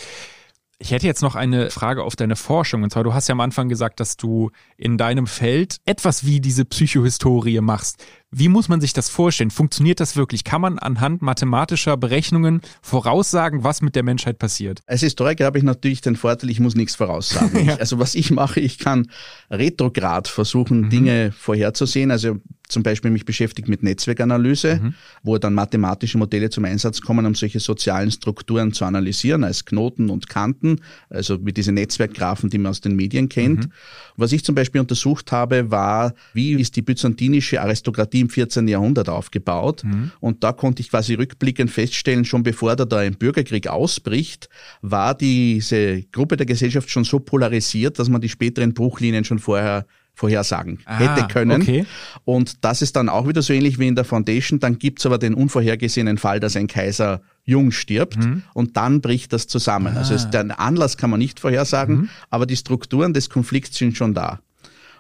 Ich 0.78 0.90
hätte 0.90 1.06
jetzt 1.06 1.22
noch 1.22 1.34
eine 1.34 1.70
Frage 1.70 2.02
auf 2.02 2.16
deine 2.16 2.36
Forschung. 2.36 2.82
Und 2.82 2.90
zwar, 2.90 3.04
du 3.04 3.14
hast 3.14 3.28
ja 3.28 3.32
am 3.32 3.40
Anfang 3.40 3.68
gesagt, 3.68 4.00
dass 4.00 4.16
du 4.16 4.50
in 4.76 4.98
deinem 4.98 5.26
Feld 5.26 5.78
etwas 5.86 6.26
wie 6.26 6.40
diese 6.40 6.64
Psychohistorie 6.64 7.60
machst. 7.60 8.04
Wie 8.36 8.48
muss 8.48 8.68
man 8.68 8.80
sich 8.80 8.92
das 8.92 9.08
vorstellen? 9.08 9.50
Funktioniert 9.50 10.00
das 10.00 10.16
wirklich? 10.16 10.42
Kann 10.42 10.60
man 10.60 10.78
anhand 10.80 11.22
mathematischer 11.22 11.96
Berechnungen 11.96 12.62
voraussagen, 12.82 13.62
was 13.62 13.80
mit 13.80 13.94
der 13.94 14.02
Menschheit 14.02 14.38
passiert? 14.38 14.80
Als 14.86 15.02
Historiker 15.02 15.44
habe 15.44 15.58
ich 15.58 15.64
natürlich 15.64 16.00
den 16.00 16.16
Vorteil, 16.16 16.50
ich 16.50 16.58
muss 16.58 16.74
nichts 16.74 16.96
voraussagen. 16.96 17.64
ja. 17.66 17.76
Also 17.76 18.00
was 18.00 18.16
ich 18.16 18.32
mache, 18.32 18.58
ich 18.58 18.78
kann 18.78 19.08
retrograd 19.50 20.26
versuchen, 20.26 20.82
mhm. 20.82 20.90
Dinge 20.90 21.32
vorherzusehen. 21.32 22.10
Also 22.10 22.40
zum 22.68 22.82
Beispiel 22.82 23.10
mich 23.10 23.24
beschäftigt 23.24 23.68
mit 23.68 23.82
Netzwerkanalyse, 23.82 24.80
mhm. 24.82 24.94
wo 25.22 25.38
dann 25.38 25.54
mathematische 25.54 26.18
Modelle 26.18 26.50
zum 26.50 26.64
Einsatz 26.64 27.00
kommen, 27.00 27.26
um 27.26 27.34
solche 27.34 27.60
sozialen 27.60 28.10
Strukturen 28.10 28.72
zu 28.72 28.84
analysieren, 28.84 29.44
als 29.44 29.64
Knoten 29.64 30.10
und 30.10 30.28
Kanten, 30.28 30.80
also 31.10 31.38
mit 31.38 31.56
diesen 31.56 31.74
Netzwerkgrafen, 31.74 32.50
die 32.50 32.58
man 32.58 32.70
aus 32.70 32.80
den 32.80 32.96
Medien 32.96 33.28
kennt. 33.28 33.66
Mhm. 33.66 33.72
Was 34.16 34.32
ich 34.32 34.44
zum 34.44 34.54
Beispiel 34.54 34.80
untersucht 34.80 35.30
habe, 35.30 35.70
war, 35.70 36.14
wie 36.32 36.54
ist 36.54 36.74
die 36.76 36.82
byzantinische 36.82 37.60
Aristokratie 37.60 38.23
im 38.24 38.30
14. 38.30 38.66
Jahrhundert 38.68 39.08
aufgebaut? 39.08 39.84
Mhm. 39.84 40.10
Und 40.20 40.44
da 40.44 40.52
konnte 40.52 40.80
ich 40.80 40.90
quasi 40.90 41.14
rückblickend 41.14 41.70
feststellen, 41.70 42.24
schon 42.24 42.42
bevor 42.42 42.76
da, 42.76 42.84
da 42.84 42.98
ein 42.98 43.14
Bürgerkrieg 43.14 43.68
ausbricht, 43.68 44.48
war 44.82 45.14
diese 45.14 46.02
Gruppe 46.12 46.36
der 46.36 46.46
Gesellschaft 46.46 46.90
schon 46.90 47.04
so 47.04 47.20
polarisiert, 47.20 47.98
dass 47.98 48.08
man 48.08 48.20
die 48.20 48.28
späteren 48.28 48.74
Bruchlinien 48.74 49.24
schon 49.24 49.38
vorher 49.38 49.86
vorhersagen 50.14 50.78
ah, 50.84 50.98
hätte 50.98 51.26
können. 51.26 51.60
Okay. 51.60 51.86
Und 52.24 52.64
das 52.64 52.82
ist 52.82 52.94
dann 52.96 53.08
auch 53.08 53.26
wieder 53.26 53.42
so 53.42 53.52
ähnlich 53.52 53.78
wie 53.78 53.88
in 53.88 53.96
der 53.96 54.04
Foundation. 54.04 54.60
Dann 54.60 54.78
gibt's 54.78 55.04
aber 55.06 55.18
den 55.18 55.34
unvorhergesehenen 55.34 56.18
Fall, 56.18 56.40
dass 56.40 56.56
ein 56.56 56.68
Kaiser 56.68 57.20
jung 57.44 57.72
stirbt 57.72 58.18
mhm. 58.18 58.42
und 58.54 58.76
dann 58.76 59.00
bricht 59.00 59.32
das 59.32 59.46
zusammen. 59.48 59.96
Also 59.96 60.14
ah. 60.14 60.16
Also 60.16 60.28
den 60.28 60.52
Anlass 60.52 60.96
kann 60.96 61.10
man 61.10 61.18
nicht 61.18 61.40
vorhersagen, 61.40 61.96
mhm. 61.96 62.08
aber 62.30 62.46
die 62.46 62.56
Strukturen 62.56 63.12
des 63.12 63.28
Konflikts 63.28 63.76
sind 63.76 63.96
schon 63.96 64.14
da. 64.14 64.40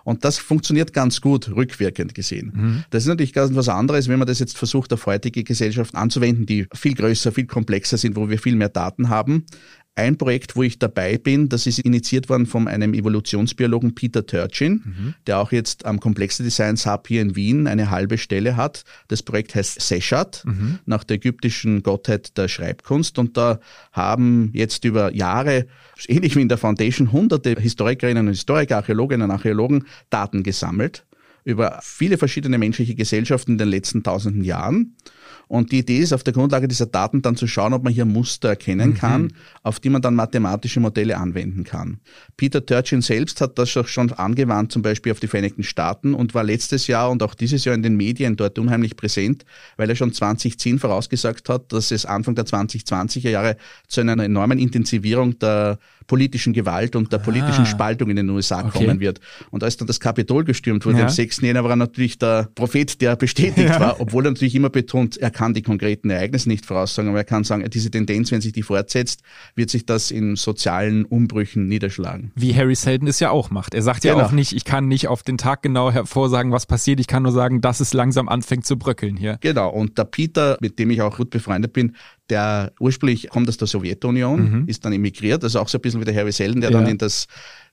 Und 0.04 0.24
das 0.24 0.38
funktioniert 0.38 0.92
ganz 0.92 1.20
gut, 1.20 1.48
rückwirkend 1.48 2.14
gesehen. 2.14 2.52
Mhm. 2.54 2.84
Das 2.90 3.02
ist 3.02 3.08
natürlich 3.08 3.32
ganz 3.32 3.54
was 3.54 3.68
anderes, 3.68 4.08
wenn 4.08 4.18
man 4.18 4.28
das 4.28 4.38
jetzt 4.38 4.56
versucht, 4.56 4.92
auf 4.92 5.06
heutige 5.06 5.42
Gesellschaften 5.42 5.96
anzuwenden, 5.96 6.46
die 6.46 6.66
viel 6.74 6.94
größer, 6.94 7.32
viel 7.32 7.46
komplexer 7.46 7.96
sind, 7.96 8.14
wo 8.14 8.28
wir 8.28 8.38
viel 8.38 8.54
mehr 8.54 8.68
Daten 8.68 9.08
haben. 9.08 9.46
Ein 9.96 10.18
Projekt, 10.18 10.56
wo 10.56 10.64
ich 10.64 10.80
dabei 10.80 11.18
bin, 11.18 11.48
das 11.48 11.68
ist 11.68 11.78
initiiert 11.78 12.28
worden 12.28 12.46
von 12.46 12.66
einem 12.66 12.94
Evolutionsbiologen 12.94 13.94
Peter 13.94 14.26
Turchin, 14.26 14.82
mhm. 14.84 15.14
der 15.28 15.38
auch 15.38 15.52
jetzt 15.52 15.86
am 15.86 16.00
Complexity 16.00 16.50
Science 16.50 16.84
Hub 16.84 17.06
hier 17.06 17.22
in 17.22 17.36
Wien 17.36 17.68
eine 17.68 17.90
halbe 17.90 18.18
Stelle 18.18 18.56
hat. 18.56 18.82
Das 19.06 19.22
Projekt 19.22 19.54
heißt 19.54 19.80
Seshat, 19.80 20.42
mhm. 20.44 20.80
nach 20.84 21.04
der 21.04 21.16
ägyptischen 21.16 21.84
Gottheit 21.84 22.36
der 22.36 22.48
Schreibkunst. 22.48 23.20
Und 23.20 23.36
da 23.36 23.60
haben 23.92 24.50
jetzt 24.52 24.84
über 24.84 25.14
Jahre, 25.14 25.66
ähnlich 26.08 26.34
wie 26.34 26.42
in 26.42 26.48
der 26.48 26.58
Foundation, 26.58 27.12
hunderte 27.12 27.54
Historikerinnen 27.60 28.26
und 28.26 28.32
Historiker, 28.32 28.78
Archäologinnen 28.78 29.30
und 29.30 29.30
Archäologen 29.30 29.84
Daten 30.10 30.42
gesammelt 30.42 31.04
über 31.44 31.78
viele 31.82 32.18
verschiedene 32.18 32.58
menschliche 32.58 32.94
Gesellschaften 32.94 33.52
in 33.52 33.58
den 33.58 33.68
letzten 33.68 34.02
tausenden 34.02 34.44
Jahren 34.44 34.96
und 35.46 35.72
die 35.72 35.78
Idee 35.78 35.98
ist, 35.98 36.12
auf 36.12 36.24
der 36.24 36.32
Grundlage 36.32 36.68
dieser 36.68 36.86
Daten 36.86 37.22
dann 37.22 37.36
zu 37.36 37.46
schauen, 37.46 37.72
ob 37.72 37.84
man 37.84 37.92
hier 37.92 38.04
Muster 38.04 38.48
erkennen 38.48 38.90
mhm. 38.90 38.94
kann, 38.94 39.32
auf 39.62 39.80
die 39.80 39.90
man 39.90 40.02
dann 40.02 40.14
mathematische 40.14 40.80
Modelle 40.80 41.18
anwenden 41.18 41.64
kann. 41.64 42.00
Peter 42.36 42.64
Turchin 42.64 43.02
selbst 43.02 43.40
hat 43.40 43.58
das 43.58 43.70
schon 43.70 44.12
angewandt, 44.12 44.72
zum 44.72 44.82
Beispiel 44.82 45.12
auf 45.12 45.20
die 45.20 45.26
Vereinigten 45.26 45.62
Staaten 45.62 46.14
und 46.14 46.34
war 46.34 46.44
letztes 46.44 46.86
Jahr 46.86 47.10
und 47.10 47.22
auch 47.22 47.34
dieses 47.34 47.64
Jahr 47.64 47.74
in 47.74 47.82
den 47.82 47.96
Medien 47.96 48.36
dort 48.36 48.58
unheimlich 48.58 48.96
präsent, 48.96 49.44
weil 49.76 49.90
er 49.90 49.96
schon 49.96 50.12
2010 50.12 50.78
vorausgesagt 50.78 51.48
hat, 51.48 51.72
dass 51.72 51.90
es 51.90 52.06
Anfang 52.06 52.34
der 52.34 52.46
2020er 52.46 53.30
Jahre 53.30 53.56
zu 53.86 54.00
einer 54.00 54.22
enormen 54.22 54.58
Intensivierung 54.58 55.38
der 55.38 55.78
politischen 56.06 56.52
Gewalt 56.52 56.96
und 56.96 57.12
der 57.12 57.18
politischen 57.18 57.62
ah. 57.62 57.66
Spaltung 57.66 58.10
in 58.10 58.16
den 58.16 58.30
USA 58.30 58.60
okay. 58.60 58.78
kommen 58.78 59.00
wird. 59.00 59.20
Und 59.50 59.62
als 59.62 59.76
dann 59.76 59.86
das 59.86 60.00
Kapitol 60.00 60.44
gestürmt 60.44 60.84
wurde 60.86 60.98
ja. 60.98 61.04
am 61.04 61.10
6. 61.10 61.40
Jänner, 61.40 61.64
war 61.64 61.70
er 61.70 61.76
natürlich 61.76 62.18
der 62.18 62.48
Prophet, 62.54 63.00
der 63.00 63.16
bestätigt 63.16 63.68
ja. 63.68 63.80
war, 63.80 64.00
obwohl 64.00 64.26
er 64.26 64.30
natürlich 64.32 64.54
immer 64.54 64.70
betont, 64.70 65.16
er 65.16 65.30
kann 65.30 65.54
die 65.54 65.62
konkreten 65.62 66.10
Ereignisse 66.10 66.48
nicht 66.48 66.66
voraussagen, 66.66 67.08
aber 67.08 67.18
er 67.18 67.24
kann 67.24 67.44
sagen, 67.44 67.68
diese 67.70 67.90
Tendenz, 67.90 68.30
wenn 68.30 68.40
sich 68.40 68.52
die 68.52 68.62
fortsetzt, 68.62 69.22
wird 69.54 69.70
sich 69.70 69.86
das 69.86 70.10
in 70.10 70.36
sozialen 70.36 71.04
Umbrüchen 71.04 71.66
niederschlagen. 71.66 72.32
Wie 72.34 72.54
Harry 72.54 72.74
Seldon 72.74 73.08
es 73.08 73.20
ja 73.20 73.30
auch 73.30 73.50
macht. 73.50 73.74
Er 73.74 73.82
sagt 73.82 74.04
ja 74.04 74.14
genau. 74.14 74.26
auch 74.26 74.32
nicht, 74.32 74.52
ich 74.52 74.64
kann 74.64 74.88
nicht 74.88 75.08
auf 75.08 75.22
den 75.22 75.38
Tag 75.38 75.62
genau 75.62 75.90
hervorsagen, 75.90 76.52
was 76.52 76.66
passiert, 76.66 77.00
ich 77.00 77.06
kann 77.06 77.22
nur 77.22 77.32
sagen, 77.32 77.60
dass 77.60 77.80
es 77.80 77.92
langsam 77.94 78.28
anfängt 78.28 78.66
zu 78.66 78.76
bröckeln 78.76 79.16
hier. 79.16 79.38
Genau, 79.40 79.70
und 79.70 79.98
der 79.98 80.04
Peter, 80.04 80.56
mit 80.60 80.78
dem 80.78 80.90
ich 80.90 81.02
auch 81.02 81.16
gut 81.16 81.30
befreundet 81.30 81.72
bin, 81.72 81.94
der 82.30 82.72
ursprünglich 82.80 83.28
kommt 83.28 83.48
aus 83.48 83.56
der 83.56 83.66
Sowjetunion, 83.66 84.50
mhm. 84.50 84.68
ist 84.68 84.84
dann 84.84 84.92
emigriert, 84.92 85.44
also 85.44 85.60
auch 85.60 85.68
so 85.68 85.78
ein 85.78 85.82
bisschen 85.82 86.00
wie 86.00 86.04
der 86.04 86.14
Harry 86.14 86.32
Selden, 86.32 86.60
der 86.60 86.70
ja. 86.70 86.78
dann 86.78 86.88
in 86.88 86.98
das 86.98 87.26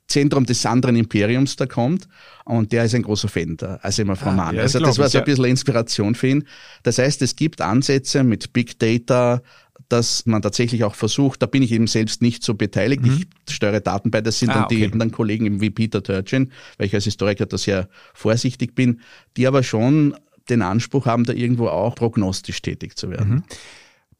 Zentrum 0.07 0.45
des 0.45 0.65
anderen 0.65 0.95
Imperiums 0.95 1.55
da 1.55 1.65
kommt. 1.65 2.07
Und 2.43 2.71
der 2.71 2.85
ist 2.85 2.95
ein 2.95 3.03
großer 3.03 3.29
Fan 3.29 3.57
Asimov 3.81 4.19
also 4.19 4.29
Roman. 4.29 4.57
Ah, 4.57 4.61
also 4.61 4.79
das 4.79 4.97
war 4.97 5.09
so 5.09 5.19
ein 5.19 5.23
bisschen 5.23 5.45
Inspiration 5.45 6.15
für 6.15 6.27
ihn. 6.27 6.43
Das 6.83 6.97
heißt, 6.97 7.21
es 7.21 7.35
gibt 7.35 7.61
Ansätze 7.61 8.23
mit 8.23 8.51
Big 8.51 8.77
Data, 8.77 9.41
dass 9.87 10.25
man 10.25 10.41
tatsächlich 10.41 10.83
auch 10.83 10.95
versucht, 10.95 11.41
da 11.41 11.45
bin 11.45 11.63
ich 11.63 11.71
eben 11.71 11.87
selbst 11.87 12.21
nicht 12.21 12.43
so 12.43 12.53
beteiligt. 12.53 13.03
Mhm. 13.03 13.25
Ich 13.47 13.55
steuere 13.55 13.79
Daten 13.79 14.11
bei, 14.11 14.21
das 14.21 14.39
sind 14.39 14.49
ah, 14.49 14.53
dann 14.53 14.67
die 14.69 14.85
anderen 14.85 15.11
Kollegen 15.11 15.45
eben 15.45 15.61
wie 15.61 15.69
Peter 15.69 16.03
Turchin, 16.03 16.51
weil 16.77 16.87
ich 16.87 16.93
als 16.93 17.05
Historiker 17.05 17.45
da 17.45 17.57
sehr 17.57 17.89
vorsichtig 18.13 18.75
bin, 18.75 19.01
die 19.37 19.47
aber 19.47 19.63
schon 19.63 20.15
den 20.49 20.61
Anspruch 20.61 21.05
haben, 21.05 21.25
da 21.25 21.33
irgendwo 21.33 21.67
auch 21.67 21.95
prognostisch 21.95 22.61
tätig 22.61 22.97
zu 22.97 23.09
werden. 23.09 23.29
Mhm. 23.29 23.43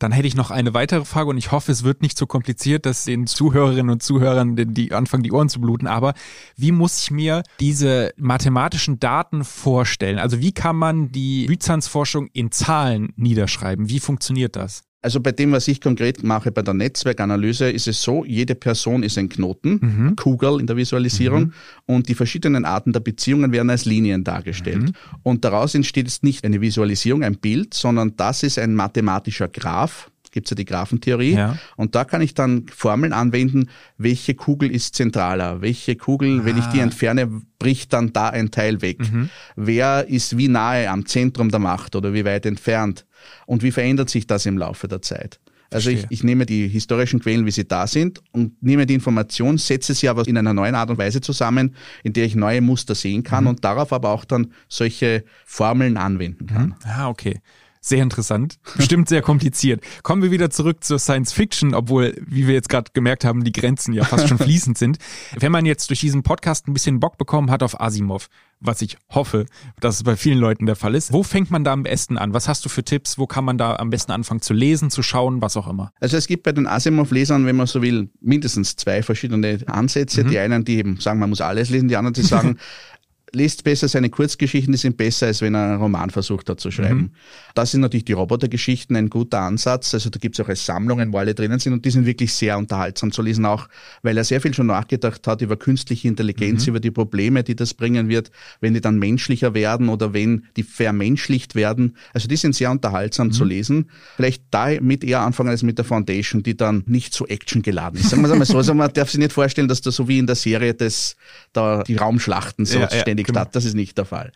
Dann 0.01 0.11
hätte 0.11 0.27
ich 0.27 0.35
noch 0.35 0.49
eine 0.49 0.73
weitere 0.73 1.05
Frage 1.05 1.29
und 1.29 1.37
ich 1.37 1.51
hoffe, 1.51 1.71
es 1.71 1.83
wird 1.83 2.01
nicht 2.01 2.17
so 2.17 2.25
kompliziert, 2.25 2.87
dass 2.87 3.05
den 3.05 3.27
Zuhörerinnen 3.27 3.91
und 3.91 4.01
Zuhörern 4.01 4.55
die 4.55 4.93
anfangen, 4.93 5.21
die 5.21 5.31
Ohren 5.31 5.47
zu 5.47 5.61
bluten. 5.61 5.85
Aber 5.85 6.15
wie 6.57 6.71
muss 6.71 7.03
ich 7.03 7.11
mir 7.11 7.43
diese 7.59 8.11
mathematischen 8.17 8.99
Daten 8.99 9.43
vorstellen? 9.43 10.17
Also 10.17 10.39
wie 10.39 10.53
kann 10.53 10.75
man 10.75 11.11
die 11.11 11.45
Byzanzforschung 11.45 12.29
in 12.33 12.51
Zahlen 12.51 13.13
niederschreiben? 13.15 13.89
Wie 13.89 13.99
funktioniert 13.99 14.55
das? 14.55 14.81
Also 15.03 15.19
bei 15.19 15.31
dem, 15.31 15.51
was 15.51 15.67
ich 15.67 15.81
konkret 15.81 16.23
mache, 16.23 16.51
bei 16.51 16.61
der 16.61 16.75
Netzwerkanalyse, 16.75 17.71
ist 17.71 17.87
es 17.87 18.01
so, 18.01 18.23
jede 18.23 18.53
Person 18.53 19.01
ist 19.01 19.17
ein 19.17 19.29
Knoten, 19.29 19.79
mhm. 19.81 20.15
Kugel 20.15 20.59
in 20.59 20.67
der 20.67 20.77
Visualisierung 20.77 21.45
mhm. 21.45 21.53
und 21.87 22.07
die 22.07 22.13
verschiedenen 22.13 22.65
Arten 22.65 22.93
der 22.93 22.99
Beziehungen 22.99 23.51
werden 23.51 23.71
als 23.71 23.85
Linien 23.85 24.23
dargestellt. 24.23 24.83
Mhm. 24.83 24.93
Und 25.23 25.43
daraus 25.43 25.73
entsteht 25.73 26.05
jetzt 26.05 26.23
nicht 26.23 26.45
eine 26.45 26.61
Visualisierung, 26.61 27.23
ein 27.23 27.37
Bild, 27.37 27.73
sondern 27.73 28.15
das 28.15 28.43
ist 28.43 28.59
ein 28.59 28.75
mathematischer 28.75 29.47
Graph, 29.47 30.11
gibt's 30.31 30.49
ja 30.49 30.55
die 30.55 30.65
Graphentheorie. 30.65 31.33
Ja. 31.33 31.57
Und 31.75 31.95
da 31.95 32.05
kann 32.05 32.21
ich 32.21 32.33
dann 32.33 32.65
Formeln 32.73 33.13
anwenden, 33.13 33.69
welche 33.97 34.33
Kugel 34.33 34.71
ist 34.71 34.95
zentraler, 34.95 35.61
welche 35.61 35.95
Kugel, 35.95 36.41
ah. 36.41 36.45
wenn 36.45 36.57
ich 36.57 36.65
die 36.67 36.79
ah. 36.79 36.83
entferne, 36.83 37.41
bricht 37.59 37.93
dann 37.93 38.13
da 38.13 38.29
ein 38.29 38.51
Teil 38.51 38.81
weg. 38.81 38.99
Mhm. 38.99 39.29
Wer 39.55 40.07
ist 40.07 40.37
wie 40.37 40.47
nahe 40.47 40.89
am 40.89 41.05
Zentrum 41.05 41.49
der 41.49 41.59
Macht 41.59 41.95
oder 41.95 42.13
wie 42.13 42.25
weit 42.25 42.45
entfernt? 42.45 43.05
Und 43.45 43.63
wie 43.63 43.71
verändert 43.71 44.09
sich 44.09 44.27
das 44.27 44.45
im 44.45 44.57
Laufe 44.57 44.87
der 44.87 45.01
Zeit? 45.01 45.39
Also 45.73 45.89
ich, 45.89 46.05
ich 46.09 46.23
nehme 46.23 46.45
die 46.45 46.67
historischen 46.67 47.21
Quellen, 47.21 47.45
wie 47.45 47.51
sie 47.51 47.65
da 47.65 47.87
sind, 47.87 48.21
und 48.33 48.61
nehme 48.61 48.85
die 48.85 48.93
Information, 48.93 49.57
setze 49.57 49.93
sie 49.93 50.09
aber 50.09 50.27
in 50.27 50.37
einer 50.37 50.53
neuen 50.53 50.75
Art 50.75 50.89
und 50.89 50.97
Weise 50.97 51.21
zusammen, 51.21 51.75
in 52.03 52.11
der 52.11 52.25
ich 52.25 52.35
neue 52.35 52.59
Muster 52.59 52.93
sehen 52.93 53.23
kann 53.23 53.45
mhm. 53.45 53.51
und 53.51 53.63
darauf 53.63 53.93
aber 53.93 54.09
auch 54.09 54.25
dann 54.25 54.51
solche 54.67 55.23
Formeln 55.45 55.95
anwenden 55.95 56.47
kann. 56.47 56.65
Mhm. 56.67 56.75
Ah, 56.83 57.07
okay. 57.07 57.39
Sehr 57.83 58.03
interessant, 58.03 58.59
bestimmt 58.77 59.09
sehr 59.09 59.23
kompliziert. 59.23 59.83
Kommen 60.03 60.21
wir 60.21 60.29
wieder 60.29 60.51
zurück 60.51 60.83
zur 60.83 60.99
Science 60.99 61.33
Fiction, 61.33 61.73
obwohl, 61.73 62.15
wie 62.27 62.45
wir 62.45 62.53
jetzt 62.53 62.69
gerade 62.69 62.91
gemerkt 62.93 63.25
haben, 63.25 63.43
die 63.43 63.51
Grenzen 63.51 63.95
ja 63.95 64.03
fast 64.03 64.27
schon 64.27 64.37
fließend 64.37 64.77
sind. 64.77 64.99
Wenn 65.35 65.51
man 65.51 65.65
jetzt 65.65 65.89
durch 65.89 65.99
diesen 65.99 66.21
Podcast 66.21 66.67
ein 66.67 66.73
bisschen 66.73 66.99
Bock 66.99 67.17
bekommen 67.17 67.49
hat 67.49 67.63
auf 67.63 67.81
Asimov, 67.81 68.27
was 68.59 68.83
ich 68.83 68.99
hoffe, 69.09 69.47
dass 69.79 69.95
es 69.95 70.03
bei 70.03 70.15
vielen 70.15 70.37
Leuten 70.37 70.67
der 70.67 70.75
Fall 70.75 70.93
ist, 70.93 71.11
wo 71.11 71.23
fängt 71.23 71.49
man 71.49 71.63
da 71.63 71.73
am 71.73 71.81
besten 71.81 72.19
an? 72.19 72.35
Was 72.35 72.47
hast 72.47 72.63
du 72.63 72.69
für 72.69 72.83
Tipps? 72.83 73.17
Wo 73.17 73.25
kann 73.25 73.45
man 73.45 73.57
da 73.57 73.77
am 73.77 73.89
besten 73.89 74.11
anfangen 74.11 74.43
zu 74.43 74.53
lesen, 74.53 74.91
zu 74.91 75.01
schauen, 75.01 75.41
was 75.41 75.57
auch 75.57 75.67
immer? 75.67 75.91
Also 75.99 76.17
es 76.17 76.27
gibt 76.27 76.43
bei 76.43 76.51
den 76.51 76.67
Asimov-Lesern, 76.67 77.47
wenn 77.47 77.55
man 77.55 77.65
so 77.65 77.81
will, 77.81 78.11
mindestens 78.21 78.75
zwei 78.75 79.01
verschiedene 79.01 79.57
Ansätze. 79.65 80.23
Mhm. 80.23 80.29
Die 80.29 80.37
einen, 80.37 80.65
die 80.65 80.77
eben 80.77 80.99
sagen, 80.99 81.19
man 81.19 81.31
muss 81.31 81.41
alles 81.41 81.71
lesen, 81.71 81.87
die 81.87 81.97
anderen, 81.97 82.13
die 82.13 82.21
sagen, 82.21 82.57
liest 83.33 83.63
besser 83.63 83.87
seine 83.87 84.09
Kurzgeschichten, 84.09 84.73
die 84.73 84.77
sind 84.77 84.97
besser, 84.97 85.27
als 85.27 85.41
wenn 85.41 85.55
er 85.55 85.63
einen 85.63 85.81
Roman 85.81 86.09
versucht 86.09 86.49
hat 86.49 86.59
zu 86.59 86.69
schreiben. 86.69 86.99
Mhm. 86.99 87.11
Das 87.55 87.71
sind 87.71 87.81
natürlich 87.81 88.05
die 88.05 88.13
Robotergeschichten 88.13 88.95
ein 88.95 89.09
guter 89.09 89.39
Ansatz. 89.39 89.93
Also 89.93 90.09
da 90.09 90.19
gibt 90.19 90.37
es 90.37 90.45
auch 90.45 90.49
als 90.49 90.65
Sammlungen, 90.65 91.13
wo 91.13 91.17
alle 91.17 91.33
drinnen 91.33 91.59
sind 91.59 91.73
und 91.73 91.85
die 91.85 91.91
sind 91.91 92.05
wirklich 92.05 92.33
sehr 92.33 92.57
unterhaltsam 92.57 93.11
zu 93.11 93.21
lesen, 93.21 93.45
auch 93.45 93.67
weil 94.01 94.17
er 94.17 94.23
sehr 94.23 94.41
viel 94.41 94.53
schon 94.53 94.67
nachgedacht 94.67 95.25
hat 95.27 95.41
über 95.41 95.55
künstliche 95.55 96.07
Intelligenz, 96.07 96.65
mhm. 96.65 96.71
über 96.71 96.79
die 96.79 96.91
Probleme, 96.91 97.43
die 97.43 97.55
das 97.55 97.73
bringen 97.73 98.09
wird, 98.09 98.31
wenn 98.59 98.73
die 98.73 98.81
dann 98.81 98.99
menschlicher 98.99 99.53
werden 99.53 99.87
oder 99.89 100.13
wenn 100.13 100.45
die 100.57 100.63
vermenschlicht 100.63 101.55
werden. 101.55 101.95
Also 102.13 102.27
die 102.27 102.35
sind 102.35 102.55
sehr 102.55 102.69
unterhaltsam 102.69 103.27
mhm. 103.27 103.31
zu 103.31 103.45
lesen. 103.45 103.89
Vielleicht 104.17 104.43
damit 104.51 105.03
eher 105.03 105.21
anfangen 105.21 105.49
als 105.49 105.63
mit 105.63 105.77
der 105.77 105.85
Foundation, 105.85 106.43
die 106.43 106.57
dann 106.57 106.83
nicht 106.85 107.13
so 107.13 107.25
actiongeladen 107.27 107.99
ist. 107.99 108.09
Sagen 108.09 108.21
wir 108.21 108.27
es 108.27 108.33
einmal 108.33 108.47
so. 108.47 108.57
Also 108.57 108.73
man 108.73 108.91
darf 108.91 109.09
sich 109.09 109.19
nicht 109.19 109.31
vorstellen, 109.31 109.69
dass 109.69 109.81
da 109.81 109.91
so 109.91 110.07
wie 110.07 110.19
in 110.19 110.27
der 110.27 110.35
Serie 110.35 110.73
das, 110.73 111.15
da 111.53 111.83
die 111.83 111.95
Raumschlachten 111.95 112.65
so 112.65 112.79
ja, 112.79 112.89
ständig 112.89 113.20
ständig 113.21 113.27
genau. 113.27 113.41
statt. 113.41 113.55
Das 113.55 113.65
ist 113.65 113.75
nicht 113.75 113.97
der 113.97 114.05
Fall. 114.05 114.31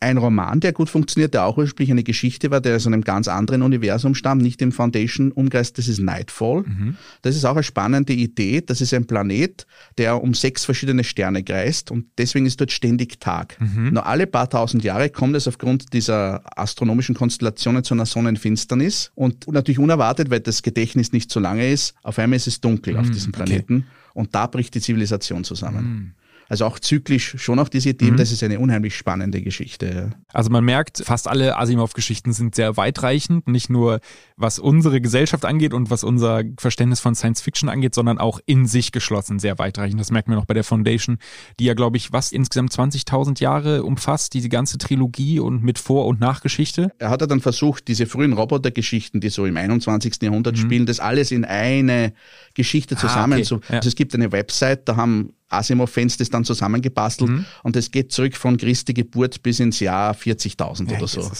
Ein 0.00 0.18
Roman, 0.18 0.60
der 0.60 0.72
gut 0.72 0.90
funktioniert, 0.90 1.34
der 1.34 1.44
auch 1.44 1.56
ursprünglich 1.56 1.90
eine 1.90 2.02
Geschichte 2.02 2.50
war, 2.50 2.60
der 2.60 2.76
aus 2.76 2.86
einem 2.86 3.02
ganz 3.02 3.28
anderen 3.28 3.62
Universum 3.62 4.14
stammt, 4.14 4.42
nicht 4.42 4.60
im 4.62 4.72
Foundation-Umkreis, 4.72 5.72
das 5.72 5.88
ist 5.88 6.00
Nightfall. 6.00 6.62
Mhm. 6.62 6.96
Das 7.22 7.36
ist 7.36 7.44
auch 7.44 7.54
eine 7.54 7.62
spannende 7.62 8.12
Idee. 8.12 8.60
Das 8.60 8.80
ist 8.80 8.92
ein 8.94 9.06
Planet, 9.06 9.66
der 9.98 10.22
um 10.22 10.34
sechs 10.34 10.64
verschiedene 10.64 11.04
Sterne 11.04 11.42
kreist 11.42 11.90
und 11.90 12.06
deswegen 12.18 12.46
ist 12.46 12.60
dort 12.60 12.72
ständig 12.72 13.20
Tag. 13.20 13.58
Mhm. 13.60 13.92
Nur 13.92 14.06
alle 14.06 14.26
paar 14.26 14.48
tausend 14.50 14.84
Jahre 14.84 15.10
kommt 15.10 15.36
es 15.36 15.48
aufgrund 15.48 15.92
dieser 15.92 16.42
astronomischen 16.58 17.14
Konstellationen 17.14 17.84
zu 17.84 17.94
einer 17.94 18.06
Sonnenfinsternis 18.06 19.12
und 19.14 19.46
natürlich 19.48 19.78
unerwartet, 19.78 20.30
weil 20.30 20.40
das 20.40 20.62
Gedächtnis 20.62 21.12
nicht 21.12 21.30
so 21.30 21.40
lange 21.40 21.70
ist, 21.70 21.94
auf 22.02 22.18
einmal 22.18 22.36
ist 22.36 22.46
es 22.46 22.60
dunkel 22.60 22.94
mhm. 22.94 23.00
auf 23.00 23.10
diesem 23.10 23.32
Planeten 23.32 23.76
okay. 23.76 24.10
und 24.14 24.34
da 24.34 24.46
bricht 24.46 24.74
die 24.74 24.80
Zivilisation 24.80 25.44
zusammen. 25.44 26.14
Also 26.48 26.64
auch 26.64 26.78
zyklisch 26.78 27.34
schon 27.38 27.58
auch 27.58 27.68
diese 27.68 27.96
Themen, 27.96 28.12
mhm. 28.12 28.16
das 28.18 28.30
ist 28.30 28.42
eine 28.42 28.60
unheimlich 28.60 28.96
spannende 28.96 29.42
Geschichte. 29.42 30.10
Also 30.32 30.50
man 30.50 30.64
merkt, 30.64 31.02
fast 31.04 31.28
alle 31.28 31.56
Asimov-Geschichten 31.58 32.32
sind 32.32 32.54
sehr 32.54 32.76
weitreichend, 32.76 33.48
nicht 33.48 33.68
nur 33.68 34.00
was 34.36 34.58
unsere 34.58 35.00
Gesellschaft 35.00 35.44
angeht 35.44 35.74
und 35.74 35.90
was 35.90 36.04
unser 36.04 36.42
Verständnis 36.58 37.00
von 37.00 37.14
Science 37.14 37.40
Fiction 37.40 37.68
angeht, 37.68 37.94
sondern 37.94 38.18
auch 38.18 38.38
in 38.46 38.66
sich 38.66 38.92
geschlossen 38.92 39.38
sehr 39.38 39.58
weitreichend. 39.58 39.98
Das 39.98 40.10
merkt 40.10 40.28
man 40.28 40.38
auch 40.38 40.44
bei 40.44 40.54
der 40.54 40.64
Foundation, 40.64 41.18
die 41.58 41.64
ja, 41.64 41.74
glaube 41.74 41.96
ich, 41.96 42.12
was 42.12 42.32
insgesamt 42.32 42.72
20.000 42.72 43.40
Jahre 43.40 43.82
umfasst, 43.82 44.34
diese 44.34 44.48
ganze 44.48 44.78
Trilogie 44.78 45.40
und 45.40 45.64
mit 45.64 45.78
Vor- 45.78 46.06
und 46.06 46.20
Nachgeschichte. 46.20 46.92
Er 46.98 47.10
hat 47.10 47.22
ja 47.22 47.26
dann 47.26 47.40
versucht, 47.40 47.88
diese 47.88 48.06
frühen 48.06 48.32
Robotergeschichten, 48.32 49.20
die 49.20 49.30
so 49.30 49.46
im 49.46 49.56
21. 49.56 50.18
Jahrhundert 50.22 50.56
mhm. 50.56 50.60
spielen, 50.60 50.86
das 50.86 51.00
alles 51.00 51.32
in 51.32 51.44
eine 51.44 52.12
Geschichte 52.54 52.96
zusammen 52.96 53.34
ah, 53.34 53.36
okay. 53.36 53.44
zu. 53.44 53.60
Also 53.68 53.88
es 53.88 53.96
gibt 53.96 54.14
eine 54.14 54.30
Website, 54.32 54.88
da 54.88 54.96
haben 54.96 55.32
Asimov-Fans 55.48 56.16
das 56.16 56.30
dann 56.30 56.44
zusammengebastelt 56.44 57.30
mhm. 57.30 57.44
und 57.62 57.76
es 57.76 57.90
geht 57.90 58.12
zurück 58.12 58.36
von 58.36 58.56
Christi 58.56 58.94
Geburt 58.94 59.42
bis 59.42 59.60
ins 59.60 59.80
Jahr 59.80 60.14
40.000 60.14 60.90
ja, 60.90 60.96
oder 60.98 61.06
so. 61.06 61.30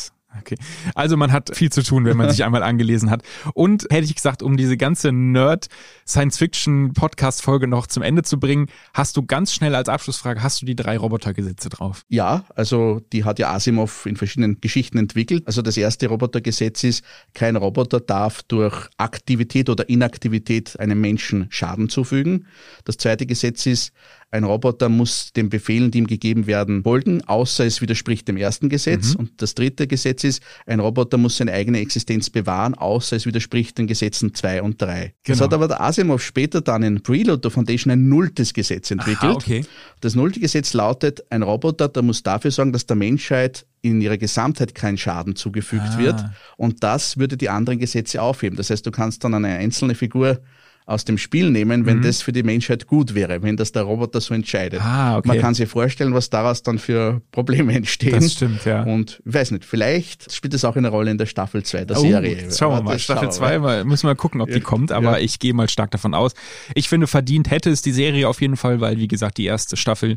Okay. 0.40 0.56
Also 0.94 1.16
man 1.16 1.32
hat 1.32 1.56
viel 1.56 1.70
zu 1.70 1.82
tun, 1.82 2.04
wenn 2.04 2.16
man 2.16 2.30
sich 2.36 2.44
einmal 2.44 2.62
angelesen 2.62 3.10
hat. 3.10 3.22
Und 3.54 3.86
hätte 3.90 4.04
ich 4.04 4.14
gesagt, 4.14 4.42
um 4.42 4.56
diese 4.56 4.76
ganze 4.76 5.12
Nerd-Science-Fiction-Podcast-Folge 5.12 7.66
noch 7.66 7.86
zum 7.86 8.02
Ende 8.02 8.22
zu 8.22 8.38
bringen, 8.38 8.66
hast 8.94 9.16
du 9.16 9.24
ganz 9.24 9.52
schnell 9.52 9.74
als 9.74 9.88
Abschlussfrage, 9.88 10.42
hast 10.42 10.62
du 10.62 10.66
die 10.66 10.76
drei 10.76 10.98
Robotergesetze 10.98 11.68
drauf? 11.68 12.02
Ja, 12.08 12.44
also 12.54 13.00
die 13.12 13.24
hat 13.24 13.38
ja 13.38 13.52
Asimov 13.52 14.06
in 14.06 14.16
verschiedenen 14.16 14.60
Geschichten 14.60 14.98
entwickelt. 14.98 15.46
Also 15.46 15.62
das 15.62 15.76
erste 15.76 16.08
Robotergesetz 16.08 16.84
ist, 16.84 17.04
kein 17.34 17.56
Roboter 17.56 18.00
darf 18.00 18.42
durch 18.42 18.88
Aktivität 18.96 19.68
oder 19.68 19.88
Inaktivität 19.88 20.78
einem 20.78 21.00
Menschen 21.00 21.46
Schaden 21.50 21.88
zufügen. 21.88 22.46
Das 22.84 22.96
zweite 22.96 23.26
Gesetz 23.26 23.66
ist, 23.66 23.92
ein 24.36 24.44
Roboter 24.44 24.88
muss 24.88 25.32
den 25.32 25.48
Befehlen, 25.48 25.90
die 25.90 25.98
ihm 25.98 26.06
gegeben 26.06 26.46
werden, 26.46 26.82
folgen, 26.82 27.22
außer 27.26 27.64
es 27.64 27.80
widerspricht 27.80 28.28
dem 28.28 28.36
ersten 28.36 28.68
Gesetz. 28.68 29.14
Mhm. 29.14 29.20
Und 29.20 29.42
das 29.42 29.54
dritte 29.54 29.86
Gesetz 29.86 30.24
ist, 30.24 30.42
ein 30.66 30.80
Roboter 30.80 31.18
muss 31.18 31.36
seine 31.36 31.52
eigene 31.52 31.80
Existenz 31.80 32.30
bewahren, 32.30 32.74
außer 32.74 33.16
es 33.16 33.26
widerspricht 33.26 33.78
den 33.78 33.86
Gesetzen 33.86 34.34
zwei 34.34 34.62
und 34.62 34.80
drei. 34.80 35.14
Genau. 35.24 35.38
Das 35.38 35.40
hat 35.40 35.54
aber 35.54 35.68
der 35.68 35.80
Asimov 35.80 36.22
später 36.22 36.60
dann 36.60 36.82
in 36.82 37.02
Prelude 37.02 37.50
Foundation 37.50 37.90
ein 37.90 38.08
nulltes 38.08 38.54
Gesetz 38.54 38.90
entwickelt. 38.90 39.22
Aha, 39.22 39.32
okay. 39.32 39.64
Das 40.00 40.14
nullte 40.14 40.40
Gesetz 40.40 40.72
lautet, 40.74 41.24
ein 41.30 41.42
Roboter, 41.42 41.88
der 41.88 42.02
muss 42.02 42.22
dafür 42.22 42.50
sorgen, 42.50 42.72
dass 42.72 42.86
der 42.86 42.96
Menschheit 42.96 43.66
in 43.82 44.00
ihrer 44.00 44.18
Gesamtheit 44.18 44.74
kein 44.74 44.98
Schaden 44.98 45.36
zugefügt 45.36 45.82
ah. 45.94 45.98
wird. 45.98 46.24
Und 46.56 46.82
das 46.82 47.18
würde 47.18 47.36
die 47.36 47.48
anderen 47.48 47.78
Gesetze 47.78 48.20
aufheben. 48.20 48.56
Das 48.56 48.70
heißt, 48.70 48.84
du 48.84 48.90
kannst 48.90 49.24
dann 49.24 49.34
eine 49.34 49.48
einzelne 49.48 49.94
Figur 49.94 50.40
aus 50.88 51.04
dem 51.04 51.18
Spiel 51.18 51.50
nehmen, 51.50 51.84
wenn 51.84 51.98
mhm. 51.98 52.02
das 52.02 52.22
für 52.22 52.30
die 52.30 52.44
Menschheit 52.44 52.86
gut 52.86 53.16
wäre, 53.16 53.42
wenn 53.42 53.56
das 53.56 53.72
der 53.72 53.82
Roboter 53.82 54.20
so 54.20 54.34
entscheidet. 54.34 54.80
Ah, 54.80 55.18
okay. 55.18 55.28
Man 55.28 55.40
kann 55.40 55.52
sich 55.52 55.68
vorstellen, 55.68 56.14
was 56.14 56.30
daraus 56.30 56.62
dann 56.62 56.78
für 56.78 57.20
Probleme 57.32 57.74
entstehen. 57.74 58.20
Das 58.20 58.34
stimmt, 58.34 58.64
ja. 58.64 58.84
Und 58.84 59.20
ich 59.26 59.34
weiß 59.34 59.50
nicht, 59.50 59.64
vielleicht 59.64 60.32
spielt 60.32 60.54
das 60.54 60.64
auch 60.64 60.76
eine 60.76 60.88
Rolle 60.88 61.10
in 61.10 61.18
der 61.18 61.26
Staffel 61.26 61.64
2 61.64 61.86
der 61.86 61.96
oh, 61.98 62.00
Serie. 62.00 62.48
Schauen 62.56 62.78
wir 62.78 62.82
mal. 62.82 62.98
Staffel 63.00 63.32
2 63.32 63.58
mal, 63.58 63.84
müssen 63.84 64.04
wir 64.04 64.10
mal 64.10 64.14
gucken, 64.14 64.40
ob 64.40 64.48
ja. 64.48 64.54
die 64.54 64.60
kommt, 64.60 64.92
aber 64.92 65.18
ja. 65.18 65.24
ich 65.24 65.40
gehe 65.40 65.54
mal 65.54 65.68
stark 65.68 65.90
davon 65.90 66.14
aus. 66.14 66.34
Ich 66.76 66.88
finde, 66.88 67.08
verdient 67.08 67.50
hätte 67.50 67.70
es 67.70 67.82
die 67.82 67.92
Serie 67.92 68.28
auf 68.28 68.40
jeden 68.40 68.56
Fall, 68.56 68.80
weil, 68.80 68.98
wie 68.98 69.08
gesagt, 69.08 69.38
die 69.38 69.44
erste 69.44 69.76
Staffel 69.76 70.14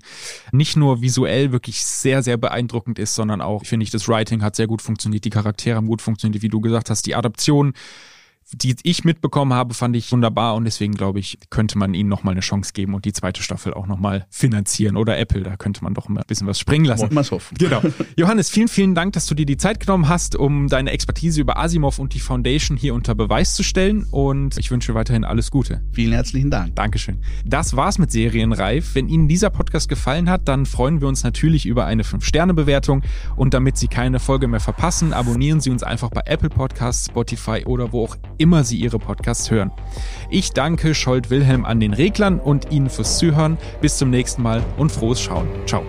nicht 0.51 0.77
nur 0.77 1.01
visuell 1.01 1.51
wirklich 1.51 1.83
sehr, 1.83 2.21
sehr 2.21 2.37
beeindruckend 2.37 2.99
ist, 2.99 3.15
sondern 3.15 3.41
auch, 3.41 3.65
finde 3.65 3.85
ich, 3.85 3.89
das 3.89 4.07
Writing 4.07 4.43
hat 4.43 4.55
sehr 4.55 4.67
gut 4.67 4.83
funktioniert, 4.83 5.25
die 5.25 5.31
Charaktere 5.31 5.77
haben 5.77 5.87
gut 5.87 6.03
funktioniert, 6.03 6.43
wie 6.43 6.49
du 6.49 6.61
gesagt 6.61 6.91
hast, 6.91 7.07
die 7.07 7.15
Adaption 7.15 7.73
die 8.51 8.75
ich 8.83 9.03
mitbekommen 9.03 9.53
habe, 9.53 9.73
fand 9.73 9.95
ich 9.95 10.11
wunderbar 10.11 10.55
und 10.55 10.65
deswegen 10.65 10.93
glaube 10.93 11.19
ich, 11.19 11.37
könnte 11.49 11.77
man 11.77 11.93
ihnen 11.93 12.09
nochmal 12.09 12.33
eine 12.33 12.41
Chance 12.41 12.73
geben 12.73 12.93
und 12.93 13.05
die 13.05 13.13
zweite 13.13 13.43
Staffel 13.43 13.73
auch 13.73 13.87
nochmal 13.87 14.25
finanzieren 14.29 14.97
oder 14.97 15.17
Apple, 15.17 15.43
da 15.43 15.55
könnte 15.55 15.83
man 15.83 15.93
doch 15.93 16.09
mal 16.09 16.21
ein 16.21 16.27
bisschen 16.27 16.47
was 16.47 16.59
springen 16.59 16.85
lassen. 16.85 17.03
Wollen 17.03 17.25
wir 17.25 17.31
hoffen. 17.31 17.57
Genau. 17.57 17.81
Johannes, 18.17 18.49
vielen, 18.49 18.67
vielen 18.67 18.95
Dank, 18.95 19.13
dass 19.13 19.27
du 19.27 19.35
dir 19.35 19.45
die 19.45 19.57
Zeit 19.57 19.79
genommen 19.79 20.09
hast, 20.09 20.35
um 20.35 20.67
deine 20.67 20.91
Expertise 20.91 21.41
über 21.41 21.57
Asimov 21.57 21.99
und 21.99 22.13
die 22.13 22.19
Foundation 22.19 22.77
hier 22.77 22.93
unter 22.93 23.15
Beweis 23.15 23.55
zu 23.55 23.63
stellen 23.63 24.07
und 24.11 24.57
ich 24.57 24.71
wünsche 24.71 24.95
weiterhin 24.95 25.23
alles 25.23 25.51
Gute. 25.51 25.81
Vielen 25.91 26.13
herzlichen 26.13 26.49
Dank. 26.49 26.75
Dankeschön. 26.75 27.21
Das 27.45 27.75
war's 27.75 27.99
mit 27.99 28.11
Serienreif. 28.11 28.95
Wenn 28.95 29.07
Ihnen 29.07 29.27
dieser 29.27 29.49
Podcast 29.49 29.89
gefallen 29.89 30.29
hat, 30.29 30.47
dann 30.47 30.65
freuen 30.65 31.01
wir 31.01 31.07
uns 31.07 31.23
natürlich 31.23 31.65
über 31.65 31.85
eine 31.85 32.03
5-Sterne-Bewertung 32.03 33.03
und 33.35 33.53
damit 33.53 33.77
Sie 33.77 33.87
keine 33.87 34.19
Folge 34.19 34.47
mehr 34.47 34.59
verpassen, 34.59 35.13
abonnieren 35.13 35.61
Sie 35.61 35.69
uns 35.69 35.83
einfach 35.83 36.09
bei 36.09 36.21
Apple 36.25 36.49
Podcasts, 36.49 37.07
Spotify 37.07 37.63
oder 37.65 37.91
wo 37.91 38.05
auch 38.05 38.17
immer 38.39 38.63
Sie 38.63 38.77
Ihre 38.77 38.97
Podcasts 38.97 39.51
hören. 39.51 39.71
Ich 40.29 40.51
danke 40.53 40.95
Scholt 40.95 41.29
Wilhelm 41.29 41.65
an 41.65 41.79
den 41.79 41.93
Reglern 41.93 42.39
und 42.39 42.71
Ihnen 42.71 42.89
fürs 42.89 43.19
Zuhören. 43.19 43.57
Bis 43.81 43.97
zum 43.97 44.09
nächsten 44.09 44.41
Mal 44.41 44.63
und 44.77 44.91
frohes 44.91 45.21
Schauen. 45.21 45.47
Ciao. 45.67 45.83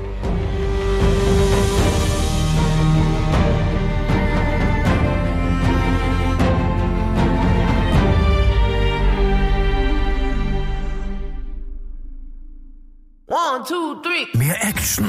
Mehr 14.35 14.65
Action. 14.65 15.09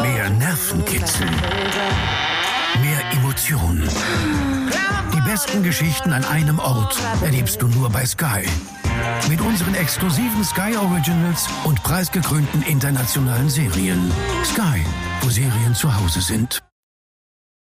Mehr 0.00 0.30
Nervenkitzel. 0.30 1.26
Mehr 2.80 3.12
Emotionen 3.12 3.88
besten 5.28 5.62
Geschichten 5.62 6.14
an 6.14 6.24
einem 6.24 6.58
Ort 6.58 6.98
erlebst 7.22 7.60
du 7.60 7.68
nur 7.68 7.90
bei 7.90 8.06
Sky. 8.06 8.48
Mit 9.28 9.42
unseren 9.42 9.74
exklusiven 9.74 10.42
Sky 10.42 10.74
Originals 10.74 11.46
und 11.64 11.82
preisgekrönten 11.82 12.62
internationalen 12.62 13.50
Serien. 13.50 14.10
Sky, 14.42 14.82
wo 15.20 15.28
Serien 15.28 15.74
zu 15.74 15.94
Hause 15.94 16.22
sind. 16.22 16.67